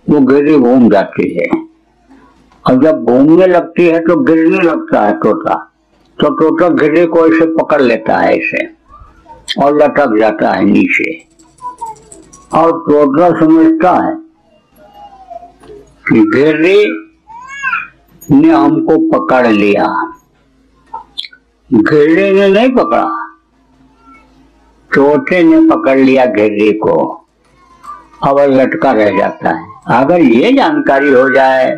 वो 0.07 0.19
गिरी 0.27 0.57
घूम 0.57 0.89
जाती 0.89 1.29
है। 1.33 1.47
और 2.65 2.83
जब 2.83 3.03
घूमने 3.03 3.47
लगती 3.47 3.85
है 3.87 3.99
तो 3.99 4.15
गिरने 4.23 4.61
लगता 4.61 5.05
है 5.05 5.13
तोता। 5.19 5.55
तो 6.19 6.29
तोता 6.31 6.67
गिरी 6.75 7.05
को 7.05 7.27
ऐसे 7.27 7.45
पकड़ 7.55 7.81
लेता 7.81 8.17
है 8.17 8.35
इसे 8.37 8.65
और 9.61 9.77
लटक 9.77 10.17
जाता 10.19 10.51
है 10.51 10.65
नीचे। 10.65 11.11
और 12.53 12.71
तोता 12.71 13.29
समझता 13.39 13.91
है 14.05 14.15
कि 16.07 16.19
गिरी 16.35 16.79
ने 18.31 18.49
हमको 18.49 18.97
पकड़ 19.11 19.47
लिया। 19.47 19.85
गिरने 21.73 22.31
ने 22.31 22.47
नहीं 22.49 22.75
पकड़ा 22.75 23.05
चोटे 24.91 25.43
ने 25.43 25.59
पकड़ 25.69 25.97
लिया 25.97 26.25
गिर्री 26.25 26.71
को। 26.73 26.95
अब 28.23 28.39
लटका 28.39 28.91
रह 28.91 29.17
जाता 29.17 29.49
है। 29.49 29.65
अगर 30.01 30.21
ये 30.21 30.51
जानकारी 30.53 31.11
हो 31.11 31.29
जाए 31.29 31.71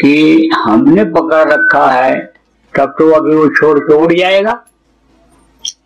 कि 0.00 0.50
हमने 0.54 1.04
पकड़ 1.04 1.52
रखा 1.52 1.86
है, 1.90 2.20
तब 2.74 2.94
तो 2.98 3.10
अभी 3.10 3.34
वो 3.34 3.48
छोड़ 3.48 3.78
के 3.78 3.94
उड़ 3.94 4.12
जाएगा। 4.12 4.64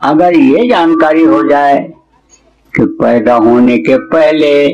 अगर 0.01 0.35
ये 0.35 0.69
जानकारी 0.69 1.25
हो 1.25 1.43
जाए 1.49 1.79
कि 2.79 2.85
पैदा 2.87 3.35
होने 3.35 3.79
के 3.79 3.97
पहले 3.99 4.69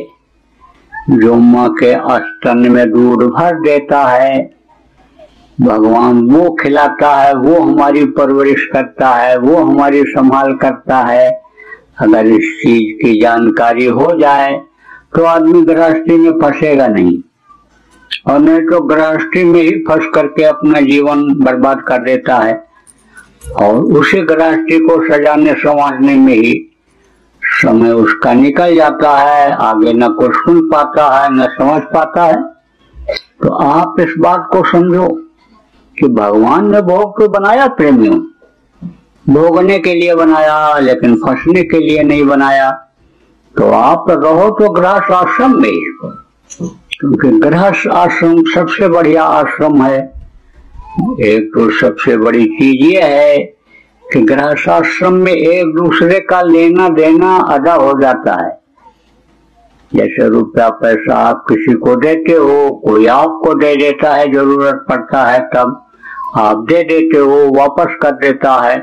जो 1.11 1.35
माँ 1.35 1.69
के 1.75 1.93
अस्तन 1.93 2.59
में 2.59 2.91
दूध 2.91 3.23
भर 3.31 3.61
देता 3.61 4.03
है, 4.05 4.51
भगवान 5.61 6.21
वो 6.31 6.51
खिलाता 6.55 7.15
है, 7.17 7.35
वो 7.35 7.61
हमारी 7.61 8.05
परवरिश 8.05 8.69
करता 8.73 9.09
है, 9.09 9.39
वो 9.39 9.57
हमारी 9.57 10.03
संभाल 10.03 10.55
करता 10.55 10.99
है। 10.99 11.43
अगर 11.99 12.27
इस 12.27 12.61
चीज़ 12.63 12.97
की 13.03 13.21
जानकारी 13.21 13.85
हो 13.87 14.13
जाए 14.21 14.61
तो 15.15 15.25
आदमी 15.25 15.63
गृहस्थी 15.63 16.17
में 16.17 16.33
फंसेगा 16.41 16.87
नहीं। 16.87 17.19
और 18.27 18.39
नहीं 18.39 18.61
तो 18.61 18.81
गृहस्थी 18.81 19.45
में 19.45 19.63
ही 19.63 19.71
फंस 19.71 20.07
करके 20.15 20.45
अपना 20.45 20.81
जीवन 20.81 21.23
बर्बाद 21.45 21.81
कर 21.81 21.99
देता 21.99 22.39
है। 22.39 22.65
और 23.57 23.75
उसी 23.75 24.21
गृहस्थी 24.23 24.79
को 24.79 25.03
सजाने, 25.09 25.55
संवारने 25.55 26.15
में 26.15 26.35
ही 26.35 26.74
समय 27.55 27.91
उसका 27.91 28.33
निकल 28.33 28.75
जाता 28.75 29.17
है, 29.19 29.53
आगे 29.53 29.93
न 29.93 30.09
कुछ 30.09 30.35
सुन 30.35 30.61
पाता 30.61 31.21
है, 31.21 31.29
न 31.33 31.47
समझ 31.47 31.83
पाता 31.83 32.25
है। 32.25 32.43
तो 33.43 33.55
आप 33.55 34.01
इस 34.01 34.15
बात 34.19 34.49
को 34.53 34.65
समझो 34.65 35.09
कि 35.99 36.09
भगवान 36.09 36.71
ने 36.73 36.81
भोग 36.83 37.21
तो 37.21 37.29
बनाया 37.29 37.67
प्रेमियों। 37.67 38.19
भोगने 39.29 39.79
के 39.79 39.95
लिए 39.95 40.15
बनाया, 40.15 40.79
लेकिन 40.79 41.17
फंसने 41.17 41.63
के 41.63 41.79
लिए 41.79 42.03
नहीं 42.03 42.25
बनाया। 42.25 42.71
तो 43.57 43.71
आप 43.71 44.05
रहो 44.11 44.51
तो 44.51 44.69
ग्रह 44.69 45.15
आश्रम 45.15 45.61
में 45.63 45.73
क्योंकि 46.61 47.29
गृहस्थ 47.29 47.87
आश्रम 47.89 48.43
सबसे 48.55 48.89
बढ़िया 48.89 49.23
आश्रम 49.23 49.83
है। 49.83 49.99
एक 51.21 51.51
तो 51.55 51.71
सबसे 51.71 52.17
बड़ी 52.17 52.45
चीज़ 52.47 52.95
ये 52.95 53.03
है 53.03 53.54
कि 54.13 54.21
गृहस्थ 54.21 54.69
आश्रम 54.69 55.15
में 55.15 55.33
एक 55.33 55.75
दूसरे 55.75 56.21
का 56.21 56.43
लेना 56.43 56.89
देना 56.89 57.37
अदा 57.37 57.75
हो 57.75 58.01
जाता 58.01 58.45
है। 58.45 58.61
जैसे 59.95 60.29
रुपया 60.29 60.69
पैसा 60.69 61.15
आप 61.15 61.45
किसी 61.49 61.73
को 61.73 61.97
देते 61.97 62.33
हो, 62.33 62.71
कोई 62.71 63.07
आपको 63.07 63.55
दे 63.55 63.77
देता 63.77 64.15
है, 64.15 64.33
ज़रूरत 64.33 64.85
पड़ता 64.89 65.25
है 65.25 65.41
तब 65.55 65.81
आप 66.37 66.65
दे 66.69 66.83
देते 66.83 67.19
हो, 67.19 67.37
वापस 67.59 67.97
कर 68.03 68.13
देता 68.13 68.53
है। 68.53 68.79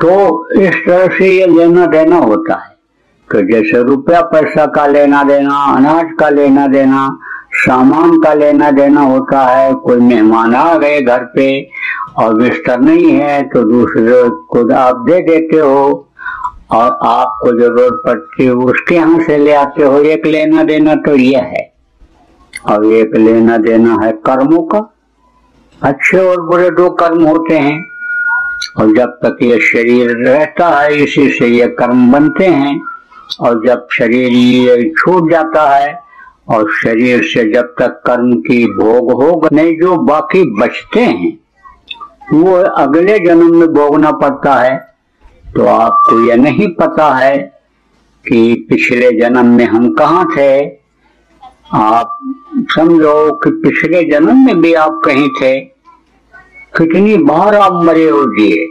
तो 0.00 0.12
इस 0.52 0.74
तरह 0.86 1.18
से 1.18 1.28
ये 1.28 1.46
लेना 1.46 1.86
देना 1.86 2.16
होता 2.16 2.54
है। 2.54 2.70
तो 3.30 3.40
जैसे 3.42 3.82
रुपया 3.82 4.20
पैसा 4.20 4.66
का 4.66 4.86
लेना 4.86 5.22
देना, 5.22 5.56
अनाज 5.76 6.06
का 6.18 6.28
लेना 6.28 6.66
देना 6.66 7.18
सामान 7.52 8.18
का 8.20 8.32
लेना 8.34 8.70
देना 8.70 9.00
होता 9.00 9.40
है, 9.46 9.72
कोई 9.74 10.00
मेहमान 10.00 10.54
आ 10.54 10.74
गए 10.74 11.00
घर 11.00 11.24
पे 11.34 11.46
और 12.18 12.34
बिस्तर 12.34 12.80
नहीं 12.80 13.10
है 13.10 13.42
तो 13.48 13.62
दूसरे 13.64 14.22
को 14.50 14.72
आप 14.74 15.04
दे 15.06 15.20
देते 15.22 15.58
हो 15.58 16.08
और 16.72 16.98
आपको 17.06 17.52
ज़रूरत 17.58 18.00
पड़ती 18.06 18.44
है, 18.44 18.50
उसके 18.50 18.94
यहाँ 18.94 19.20
से 19.22 19.36
ले 19.38 19.52
आते 19.54 19.82
हो, 19.82 19.98
एक 20.00 20.26
लेना 20.26 20.62
देना 20.62 20.94
तो 21.06 21.14
यह 21.14 21.42
है। 21.46 21.70
और 22.66 22.84
एक 22.86 23.16
लेना 23.16 23.56
देना 23.58 23.96
है 24.02 24.12
कर्मों 24.26 24.62
का। 24.64 24.78
अच्छे 25.82 26.18
और 26.18 26.40
बुरे 26.40 26.70
दो 26.70 26.88
कर्म 26.90 27.24
होते 27.26 27.58
हैं। 27.58 27.80
और 28.78 28.92
जब 28.96 29.18
तक 29.24 29.38
ये 29.42 29.58
शरीर 29.62 30.10
रहता 30.18 30.68
है, 30.70 31.02
इसी 31.02 31.28
से 31.30 31.46
ये 31.46 31.66
कर्म 31.78 32.10
बनते 32.12 32.46
हैं। 32.46 32.80
और 33.40 33.66
जब 33.66 33.86
शरीर 33.92 34.32
ये 34.32 34.92
छूट 34.98 35.30
जाता 35.30 35.68
है 35.70 35.92
और 36.48 36.72
शरीर 36.72 37.22
से 37.22 37.52
जब 37.52 37.62
तक 37.62 38.02
कर्म 38.06 38.40
की 38.40 38.66
भोग 38.66 39.12
हो 39.12 39.48
नहीं, 39.52 39.80
जो 39.80 39.96
बाकी 39.96 40.60
बचते 40.60 41.00
हैं, 41.00 41.38
वो 42.32 42.56
अगले 42.56 43.18
जन्म 43.18 43.56
में 43.56 43.68
भोगना 43.68 44.10
पड़ता 44.10 44.54
है। 44.54 44.94
तो 45.56 45.66
आपको 45.66 46.28
यह 46.28 46.36
नहीं 46.36 46.68
पता 46.68 47.14
है 47.14 47.38
कि 48.28 48.66
पिछले 48.68 49.20
जन्म 49.20 49.46
में 49.46 49.64
हम 49.64 49.92
कहा 49.92 50.24
थे। 50.24 50.66
आप 51.74 52.18
समझो 52.68 53.34
कि 53.34 53.50
पिछले 53.50 54.04
जन्म 54.04 54.46
में 54.46 54.60
भी 54.60 54.74
आप 54.74 55.00
कहीं 55.04 55.28
थे। 55.28 55.60
कितनी 56.76 57.16
बार 57.16 57.54
आप 57.54 57.84
मरे 57.84 58.08
हो 58.08 58.24
जिए। 58.24 58.66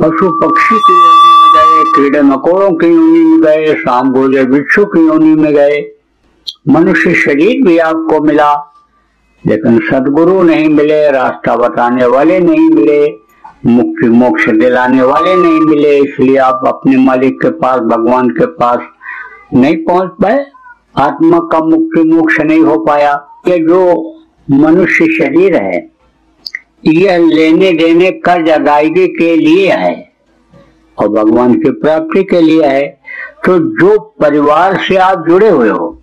पशु 0.00 0.30
पक्षी 0.30 0.74
की 0.74 1.04
योनि 1.04 1.36
में 1.36 1.50
गए, 1.54 1.92
कीड़े 1.96 2.22
मकोड़ों 2.22 2.70
की 2.70 2.86
योनि 2.86 3.18
में 3.18 3.40
गए, 3.40 3.74
शाम 3.74 4.12
गोले 4.12 4.44
बिच्छू 4.44 4.84
की 4.84 5.06
योनि 5.06 5.34
में 5.34 5.54
गए। 5.54 5.91
मनुष्य 6.66 7.14
शरीर 7.14 7.62
भी 7.64 7.78
आपको 7.78 8.20
मिला, 8.20 8.52
लेकिन 9.44 9.78
सदगुरु 9.78 10.42
नहीं 10.42 10.68
मिले, 10.68 11.10
रास्ता 11.10 11.56
बताने 11.56 12.06
वाले 12.06 12.38
नहीं 12.40 12.68
मिले, 12.70 13.06
मुक्ति 13.66 14.08
मोक्ष 14.08 14.48
दिलाने 14.48 15.02
वाले 15.02 15.34
नहीं 15.36 15.60
मिले, 15.60 15.96
इसलिए 15.98 16.36
आप 16.36 16.60
अपने 16.66 16.96
मालिक 16.96 17.40
के 17.42 17.50
पास, 17.50 17.80
भगवान 17.80 18.28
के 18.30 18.46
पास 18.46 18.80
नहीं 19.54 19.76
पहुँच 19.76 20.10
पाए, 20.22 20.46
आत्मा 20.96 21.38
का 21.52 21.58
मुक्ति 21.58 22.02
मोक्ष 22.02 22.40
नहीं 22.40 22.60
हो 22.60 22.76
पाया। 22.78 23.12
ये 23.48 23.58
जो 23.58 23.80
मनुष्य 24.50 25.06
शरीर 25.12 25.56
है, 25.56 25.90
यह 26.86 27.16
लेने 27.16 27.72
देने 27.72 28.10
कर्ज 28.10 28.48
अदायगी 28.50 29.06
के 29.08 29.34
लिए 29.36 29.72
है, 29.72 30.12
और 30.98 31.08
भगवान 31.08 31.54
की 31.54 31.70
प्राप्ति 31.70 32.24
के 32.24 32.40
लिए 32.40 32.66
है। 32.66 32.86
तो 33.44 33.58
जो 33.80 33.98
परिवार 34.22 34.76
से 34.78 34.96
आप 34.96 35.24
जुड़े 35.28 35.48
हुए 35.48 35.68
हो 35.68 35.98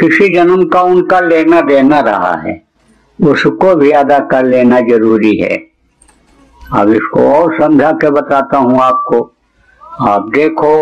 किसी 0.00 0.28
जन्म 0.34 0.64
का 0.64 0.80
उनका 0.82 1.20
लेना 1.20 1.60
देना 1.60 2.00
रहा 2.00 2.34
है। 2.38 2.62
उसको 3.18 3.74
भी 3.74 3.90
अदा 3.92 4.18
कर 4.30 4.44
लेना 4.44 4.80
ज़रूरी 4.88 5.36
है। 5.36 5.56
अब 6.60 6.92
इसको 6.92 7.28
और 7.32 7.56
समझा 7.58 7.92
के 7.94 8.10
बताता 8.10 8.58
हूँ 8.58 8.80
आपको। 8.82 9.20
आप 10.06 10.28
देखो, 10.28 10.72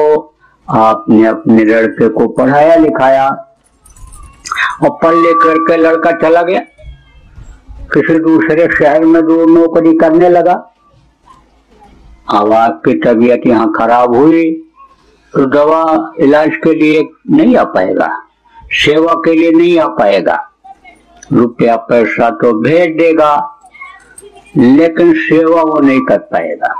आपने 0.68 1.26
अपने 1.26 1.64
लड़के 1.64 2.08
को 2.08 2.26
पढ़ाया 2.28 2.76
लिखाया, 2.76 3.28
और 4.82 4.90
पढ़ 5.02 5.14
लेकर 5.14 5.58
के 5.60 5.76
लड़का 5.76 6.12
चला 6.20 6.42
गया। 6.42 6.60
किसी 7.94 8.18
दूसरे 8.18 8.68
शहर 8.74 9.04
में 9.04 9.22
दूर 9.26 9.50
नौकरी 9.50 9.96
करने 9.98 10.28
लगा। 10.28 10.52
अब 12.30 12.52
आपकी 12.52 12.94
तबीयत 13.00 13.46
यहाँ 13.46 13.72
खराब 13.72 14.14
हुई 14.16 14.50
तो 15.34 15.44
दवा 15.46 16.12
इलाज 16.18 16.56
के 16.64 16.74
लिए 16.74 17.08
नहीं 17.30 17.56
आ 17.56 17.64
पाएगा। 17.66 18.08
सेवा 18.74 19.14
के 19.14 19.32
लिए 19.32 19.50
नहीं 19.50 19.78
आ 19.78 19.86
पाएगा। 19.88 20.38
रुपया 21.32 21.76
पैसा 21.88 22.30
तो 22.32 22.52
भेज 22.60 22.96
देगा, 22.96 23.34
लेकिन 24.56 25.12
सेवा 25.18 25.62
वो 25.62 25.78
नहीं 25.80 26.00
कर 26.00 26.18
पाएगा। 26.32 26.74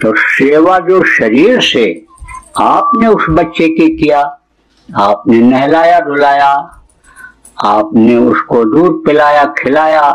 तो 0.00 0.14
सेवा 0.16 0.78
जो 0.78 1.02
शरीर 1.08 1.60
से 1.60 1.84
आपने 2.58 3.06
उस 3.06 3.26
बच्चे 3.30 3.68
की 3.68 3.88
किया, 3.96 4.20
आपने 4.88 5.38
नहलाया 5.40 6.00
धुलाया, 6.00 6.50
आपने 7.58 8.16
उसको 8.16 8.64
दूध 8.64 9.04
पिलाया, 9.04 9.44
खिलाया, 9.58 10.10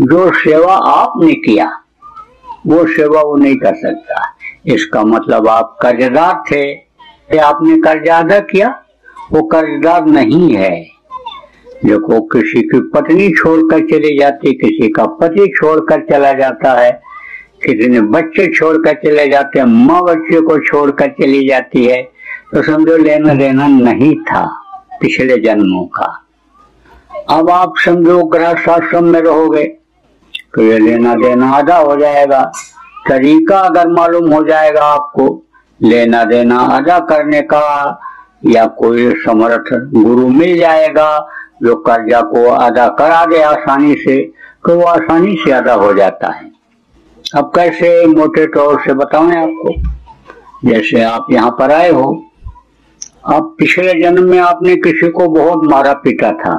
जो 0.00 0.30
सेवा 0.34 0.74
आपने 0.74 1.32
किया, 1.36 1.70
वो 2.66 2.84
सेवा 2.86 3.22
वो 3.22 3.36
नहीं 3.36 3.56
कर 3.56 3.74
सकता। 3.76 4.22
इसका 4.66 5.02
मतलब 5.04 5.48
आप 5.48 5.76
कर्जदार 5.82 6.42
थे, 6.50 7.38
आपने 7.38 7.76
कर्ज 7.80 8.08
अदा 8.10 8.38
किया। 8.46 8.68
वो 9.32 9.42
कर्जदार 9.42 10.06
नहीं 10.06 10.54
है। 10.54 10.70
देखो, 11.84 12.20
किसी 12.20 12.62
की 12.62 12.80
पत्नी 12.90 13.28
छोड़कर 13.32 13.80
चली 13.80 14.16
जाती, 14.18 14.52
किसी 14.52 14.88
का 14.88 15.04
पति 15.20 15.46
छोड़कर 15.56 16.00
चला 16.10 16.32
जाता 16.32 16.72
है। 16.80 16.90
किसी 17.64 17.88
ने 17.88 18.00
बच्चे 18.00 18.46
छोड़कर 18.54 18.94
चले 18.94 19.28
जाते 19.28 19.58
हैं, 19.58 19.66
माँ 19.66 20.02
बच्चे 20.02 20.40
को 20.40 20.58
छोड़कर 20.58 21.08
चली 21.10 21.46
जाती 21.48 21.84
है। 21.84 22.02
तो 22.54 22.62
समझो, 22.62 22.96
लेना 22.96 23.34
देना 23.34 23.66
नहीं 23.66 24.14
था 24.16 24.44
पिछले 25.00 25.36
जन्मों 25.36 25.84
का। 25.86 26.26
अब 27.30 27.50
आप 27.50 27.74
समझो 27.84 28.22
गृह 28.24 28.48
आश्रम 28.48 29.04
में 29.04 29.20
रहोगे 29.20 29.64
तो 30.54 30.62
ये 30.62 30.78
लेना 30.78 31.14
देना 31.14 31.50
आधा 31.52 31.76
हो 31.76 31.96
जाएगा। 31.96 32.40
तरीका 33.08 33.58
अगर 33.58 33.88
मालूम 33.88 34.32
हो 34.32 34.42
जाएगा 34.44 34.84
आपको, 34.84 35.42
लेना 35.80 36.24
देना 36.24 36.58
अदा 36.76 36.98
करने 37.00 37.42
का। 37.42 37.60
या 38.42 38.66
कोई 38.78 39.10
समर्थ 39.22 39.72
गुरु 39.94 40.28
मिल 40.28 40.56
जाएगा, 40.58 41.28
जो 41.62 41.74
कर्जा 41.78 42.20
को 42.22 42.44
अदा 42.46 42.86
करा 42.98 43.24
दे 43.26 43.42
आसानी 43.42 43.94
से 43.96 44.20
तो 44.66 44.76
वो 44.78 44.84
आसानी 44.86 45.36
से 45.36 45.50
अदा 45.52 45.74
हो 45.74 45.92
जाता 45.94 46.30
है। 46.30 46.50
अब 47.34 47.50
कैसे 47.54 48.06
मोटे 48.06 48.46
तौर 48.46 48.80
से 48.80 48.94
बताएँ 48.94 49.36
आपको? 49.36 49.74
जैसे 50.64 51.02
आप 51.02 51.26
यहाँ 51.30 51.50
पर 51.50 51.72
आए 51.72 51.90
हो 51.90 52.10
अब 53.26 53.54
पिछले 53.58 53.92
जन्म 53.94 54.30
में 54.30 54.38
आपने 54.38 54.74
किसी 54.78 55.08
को 55.10 55.28
बहुत 55.28 55.64
मारा 55.70 55.92
पीटा 55.94 56.30
था। 56.34 56.52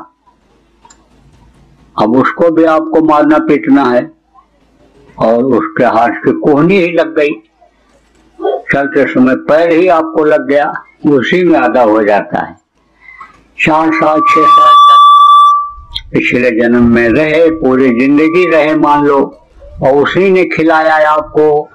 अब 1.95 2.15
उसको 2.17 2.49
भी 2.51 2.63
आपको 2.65 3.01
मारना 3.05 3.37
पीटना 3.39 3.83
है, 3.85 4.09
और 5.17 5.43
उसके 5.45 5.85
हाथ 5.85 6.21
की 6.23 6.31
कोहनी 6.39 6.77
ही 6.77 6.91
लग 6.91 7.15
गई। 7.15 7.31
चलते 8.73 9.06
समय 9.06 9.36
पैर 9.36 9.71
ही 9.71 9.88
आपको 9.88 10.23
लग 10.23 10.47
गया, 10.47 10.73
उसी 11.08 11.43
में 11.43 11.60
आधा 11.60 11.82
हो 11.82 12.04
जाता 12.04 12.45
है। 12.45 12.56
चार 13.65 13.91
साल, 13.91 14.19
छह 14.19 14.45
साल 14.45 14.75
पिछले 16.13 16.51
जन्म 16.51 16.84
में 16.84 17.10
रहे, 17.10 17.49
पूरी 17.49 17.89
ज़िंदगी 17.89 18.45
रहे 18.49 18.75
मान 18.75 19.06
लो, 19.06 19.17
और 19.84 19.93
उसी 19.93 20.32
ने 20.32 20.45
खिलाया 20.45 21.10
आपको। 21.10 21.69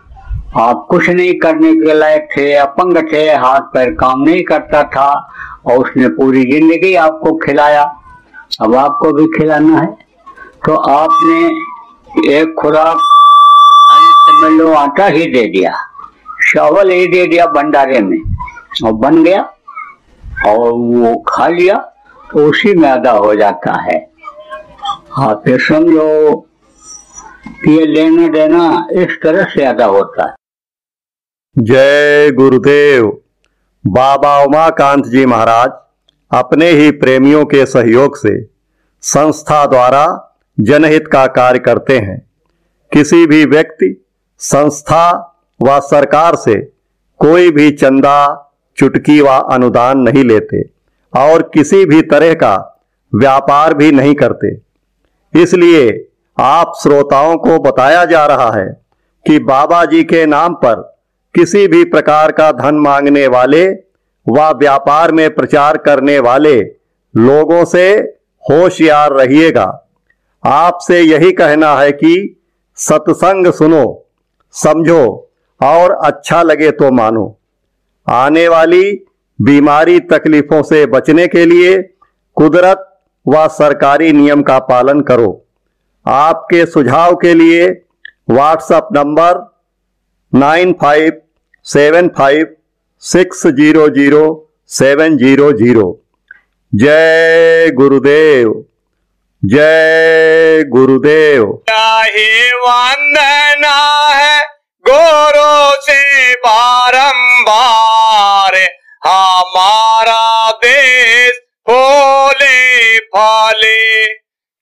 आप 0.61 0.87
कुछ 0.91 1.09
नहीं 1.09 1.39
करने 1.39 1.73
के 1.75 1.95
लायक 1.95 2.29
थे, 2.37 2.53
अपंग 2.55 2.97
थे, 3.13 3.35
हाथ 3.35 3.61
पैर 3.61 3.91
काम 3.91 4.23
नहीं 4.23 4.43
करता 4.45 4.83
था, 4.83 5.29
और 5.67 5.79
उसने 5.79 6.09
पूरी 6.09 6.43
ज़िंदगी 6.43 6.95
आपको 6.95 7.37
खिलाया। 7.37 7.83
अब 8.63 8.75
आपको 8.75 9.13
भी 9.13 9.27
खिलाना 9.39 9.79
है। 9.79 9.87
तो 10.67 10.75
आपने 10.75 11.47
एक 12.35 12.55
खुराक 12.61 12.99
समझ 14.29 14.61
लो 14.61 14.73
आटा 14.73 15.07
ही 15.07 15.27
दे 15.27 15.47
दिया। 15.47 15.73
चावल 16.47 16.91
ही 16.91 17.07
दे 17.07 17.27
दिया 17.27 17.47
भंडारे 17.47 18.01
में। 18.01 18.19
और 18.85 18.93
बन 18.93 19.23
गया, 19.25 19.43
और 20.47 20.73
वो 20.73 21.17
खा 21.29 21.47
लिया 21.49 21.75
तो 22.31 22.49
उसी 22.51 22.75
में 22.75 22.89
अदा 22.91 23.11
हो 23.11 23.35
जाता 23.35 23.81
है। 23.81 23.99
आप 25.19 25.49
ये 25.49 25.59
समझो, 25.59 26.49
ये 27.69 27.87
लेना 27.87 28.29
देना 28.29 28.87
इस 28.93 29.19
तरह 29.23 29.45
से 29.45 29.65
अदा 29.65 29.85
होता 29.85 30.29
है। 30.29 30.35
जय 31.59 32.31
गुरुदेव। 32.31 33.07
बाबा 33.85 34.43
उमाकांत 34.45 35.07
जी 35.07 35.27
महाराज 35.27 35.71
अपने 36.31 36.71
ही 36.71 36.91
प्रेमियों 36.91 37.45
के 37.45 37.67
सहयोग 37.67 38.17
से 38.17 38.49
संस्था 39.03 39.67
द्वारा 39.67 40.05
जनहित 40.61 41.07
का 41.07 41.27
कार्य 41.27 41.59
करते 41.59 41.99
हैं। 41.99 42.31
किसी 42.93 43.27
भी 43.27 43.45
व्यक्ति, 43.45 44.07
संस्था 44.39 45.33
व 45.61 45.81
सरकार 45.81 46.37
से 46.37 46.55
कोई 47.21 47.51
भी 47.51 47.71
चंदा, 47.71 48.53
चुटकी 48.79 49.21
व 49.21 49.29
अनुदान 49.29 49.99
नहीं 49.99 50.25
लेते 50.25 50.63
और 51.15 51.43
किसी 51.55 51.85
भी 51.85 52.03
तरह 52.03 52.35
का 52.35 52.57
व्यापार 53.15 53.75
भी 53.75 53.93
नहीं 53.93 54.15
करते। 54.15 54.57
इसलिए 55.43 56.09
आप 56.39 56.73
श्रोताओं 56.83 57.37
को 57.37 57.59
बताया 57.59 58.05
जा 58.05 58.27
रहा 58.27 58.51
है 58.53 58.69
कि 59.27 59.39
बाबा 59.39 59.85
जी 59.85 60.05
के 60.05 60.27
नाम 60.27 60.55
पर 60.55 60.81
किसी 61.35 61.67
भी 61.69 61.85
प्रकार 61.85 62.33
का 62.33 62.53
धन 62.53 62.75
मांगने 62.75 63.27
वाले 63.27 63.67
व 64.27 64.51
व्यापार 64.59 65.13
में 65.13 65.35
प्रचार 65.35 65.77
करने 65.77 66.19
वाले 66.19 66.59
लोगों 67.17 67.65
से 67.65 67.89
होशियार 68.45 69.13
रहिएगा। 69.13 69.89
आपसे 70.45 71.01
यही 71.01 71.33
कहना 71.33 71.75
है 71.77 71.93
कि 71.93 72.43
सत्संग 72.75 73.53
सुनो, 73.53 74.07
समझो 74.55 75.26
और 75.61 75.93
अच्छा 76.05 76.43
लगे 76.43 76.71
तो 76.71 76.91
मानो। 76.91 77.27
आने 78.07 78.47
वाली 78.49 78.93
बीमारी 79.39 79.99
तकलीफों 80.11 80.63
से 80.63 80.85
बचने 80.87 81.27
के 81.27 81.45
लिए 81.45 81.77
कुदरत 82.37 82.85
व 83.27 83.47
सरकारी 83.49 84.13
नियम 84.13 84.43
का 84.43 84.59
पालन 84.69 85.01
करो। 85.01 85.31
आपके 86.07 86.65
सुझाव 86.67 87.15
के 87.17 87.35
लिए 87.35 87.69
WhatsApp 88.31 88.89
number 88.93 89.41
nine 90.33 90.73
five 90.73 91.13
seven 91.67 92.09
five 92.09 92.55
six 93.03 93.47
zero 93.47 93.89
zero 93.89 94.25
seven 94.71 95.17
zero 95.19 95.53
zero. 95.53 95.87
जय 96.73 97.71
गुरुदेव 97.75 98.65
जय 99.43 100.65
गुरुदेव। 100.69 101.45
वंदना 102.59 103.77
है। 104.15 104.56
गोरो 104.89 105.83
से 105.83 106.33
बारंबार, 106.33 108.57
हमारा 109.05 110.51
देश 110.51 111.41
फूले 111.69 112.99
फले, 112.99 114.07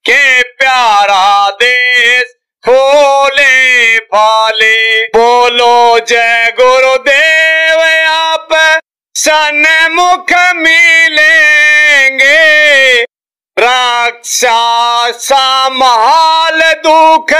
के 0.05 0.41
प्यारा 0.41 1.49
देश 1.49 2.23
फूले 2.65 3.97
फले। 3.97 5.05
बोलो 5.05 5.99
जय 5.99 6.53
गुरुदेव, 6.59 8.09
आप 8.09 8.79
सन्मुख 9.15 10.33
मिलेंगे। 10.55 12.35
रक्षा, 13.59 15.11
संभाल, 15.11 16.61
दुख 16.61 17.33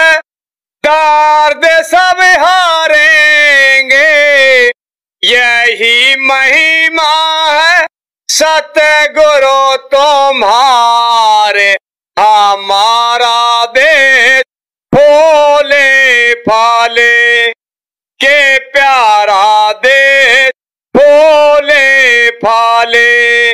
दर्द 0.88 1.84
सब 1.84 2.44
हारेंगे। 2.44 4.72
यही 5.24 6.16
महिमा 6.16 7.52
है, 7.52 7.88
सतगुरु 8.30 9.78
तुम्हारे। 9.78 11.78
हमारा 12.20 13.66
देश 13.66 14.44
फूले 14.96 16.34
फाले, 16.34 17.52
के 18.20 18.60
प्यारा 18.60 19.72
दे 19.72 20.50
फूले 20.98 22.30
फाले। 22.30 23.54